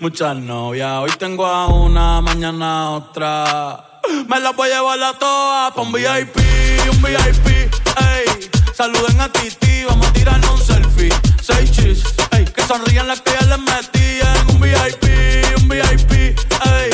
Muchas 0.00 0.36
novias, 0.36 1.00
hoy 1.02 1.10
tengo 1.18 1.44
a 1.44 1.66
una, 1.66 2.22
mañana 2.22 2.84
a 2.86 2.90
otra. 2.92 4.00
Me 4.26 4.40
las 4.40 4.56
voy 4.56 4.70
a 4.70 4.76
llevar 4.76 5.02
a 5.02 5.18
todas 5.18 5.72
pa' 5.74 5.82
un 5.82 5.92
VIP, 5.92 6.36
un 6.92 7.02
VIP, 7.02 7.46
ey. 7.46 8.24
Saluden 8.72 9.20
a 9.20 9.28
Titi, 9.30 9.84
vamos 9.84 10.06
a 10.06 10.12
tirarnos 10.14 10.50
un 10.50 10.66
selfie. 10.66 11.12
Seis 11.42 11.70
chis, 11.70 12.02
ey. 12.30 12.46
Que 12.46 12.62
sonrían 12.62 13.06
las 13.06 13.20
que 13.20 13.32
ya 13.38 13.46
les 13.48 13.58
metí 13.58 14.20
en 14.22 14.54
un 14.54 14.60
VIP, 14.62 15.58
un 15.58 15.68
VIP, 15.68 16.12
ey. 16.12 16.93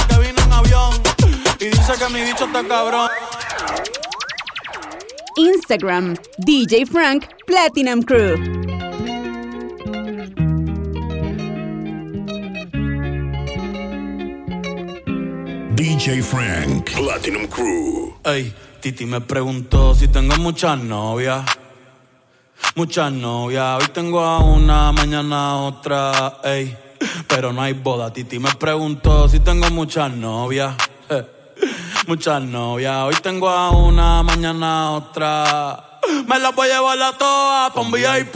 y 1.61 1.65
dice 1.65 1.93
que 1.93 2.09
mi 2.11 2.21
bicho 2.21 2.45
está 2.45 2.67
cabrón. 2.67 3.09
Instagram, 5.37 6.15
DJ 6.39 6.87
Frank 6.87 7.25
Platinum 7.45 8.01
Crew. 8.01 8.35
DJ 15.75 16.23
Frank 16.23 16.89
Platinum 16.95 17.45
Crew. 17.47 18.15
Ey, 18.23 18.53
Titi 18.81 19.05
me 19.05 19.21
preguntó 19.21 19.93
si 19.93 20.07
tengo 20.07 20.35
muchas 20.37 20.79
novias. 20.79 21.45
Muchas 22.75 23.11
novias, 23.11 23.83
hoy 23.83 23.89
tengo 23.93 24.21
a 24.21 24.39
una, 24.39 24.91
mañana 24.91 25.51
a 25.51 25.55
otra, 25.57 26.39
ey. 26.43 26.75
Pero 27.27 27.53
no 27.53 27.61
hay 27.61 27.73
boda, 27.73 28.11
Titi 28.11 28.39
me 28.39 28.51
preguntó 28.55 29.29
si 29.29 29.39
tengo 29.39 29.69
muchas 29.69 30.11
novias. 30.11 30.75
Muchas 32.07 32.41
novias, 32.41 33.03
hoy 33.03 33.15
tengo 33.21 33.49
a 33.49 33.69
una, 33.71 34.23
mañana 34.23 34.87
a 34.87 34.91
otra. 34.91 35.83
Me 36.27 36.39
las 36.39 36.53
voy 36.55 36.69
a 36.69 36.75
llevar 36.75 37.01
a 37.01 37.17
todas 37.17 37.71
pa' 37.71 37.81
un 37.81 37.91
VIP, 37.91 38.35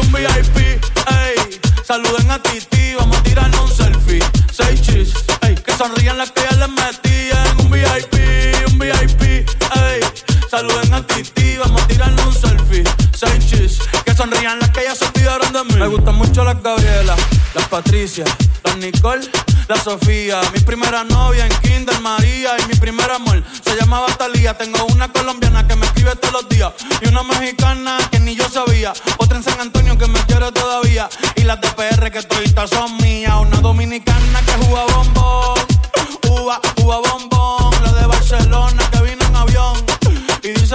un 0.00 0.12
VIP, 0.12 0.56
ey. 0.56 1.60
Saluden 1.84 2.30
a 2.30 2.42
Titi, 2.42 2.94
vamos 2.94 3.16
a 3.16 3.22
tirarnos 3.22 3.60
un 3.60 3.76
selfie. 3.76 4.22
Seis 4.50 4.80
chis, 4.82 5.12
ey. 5.42 5.54
Que 5.54 5.72
sonrían 5.74 6.18
las 6.18 6.30
que 6.32 6.42
ya 6.42 6.56
les 6.56 6.68
metí 6.68 7.30
en 7.30 7.60
un 7.60 7.70
VIP, 7.70 8.72
un 8.72 8.78
VIP, 8.78 9.22
ey. 9.22 10.00
Saluden 10.50 10.94
a 10.94 11.06
Titi, 11.06 11.56
vamos 11.58 11.82
a 11.82 11.86
tirarnos 11.86 12.26
un 12.26 12.34
selfie. 12.34 12.84
Seis 13.14 13.46
chis, 13.46 13.78
que 14.04 14.14
sonrían 14.14 14.58
las 14.58 14.70
que 14.70 14.84
ya 14.84 14.94
se 14.94 15.04
olvidaron 15.04 15.52
de 15.52 15.64
mí. 15.64 15.74
Me 15.74 15.86
gustan 15.88 16.16
mucho 16.16 16.44
las 16.44 16.60
Gabriela, 16.62 17.14
las 17.54 17.68
Patricia, 17.68 18.24
las 18.64 18.76
Nicole, 18.78 19.28
la 19.68 19.76
Sofía. 19.76 20.40
Mi 20.52 20.60
primera 20.60 21.04
novia 21.04 21.46
en 21.46 21.52
Kinder 21.60 22.00
María 22.00 22.56
y 22.58 22.66
mi 22.68 22.74
primer 22.74 23.10
amor 23.10 23.42
se 23.62 23.76
llamaba 23.76 24.06
Talía. 24.16 24.56
Tengo 24.56 24.84
una 24.86 25.08
colombiana 25.12 25.66
que 25.66 25.76
me 25.76 25.86
escribe 25.86 26.14
todos 26.16 26.32
los 26.32 26.48
días 26.48 26.72
y 27.00 27.08
una 27.08 27.22
mexicana 27.22 27.98
que 28.10 28.18
ni 28.20 28.34
yo 28.34 28.48
sabía. 28.48 28.92
Otra 29.18 29.36
en 29.38 29.42
San 29.42 29.60
Antonio 29.60 29.96
que 29.98 30.06
me 30.08 30.20
quiere 30.26 30.50
todavía 30.52 31.08
y 31.36 31.42
las 31.42 31.60
de 31.60 31.68
PR 31.68 32.10
que 32.10 32.22
todavía 32.22 32.66
son 32.66 32.96
mías. 32.98 33.34
Una 33.40 33.60
dominicana 33.60 34.42
que 34.46 34.51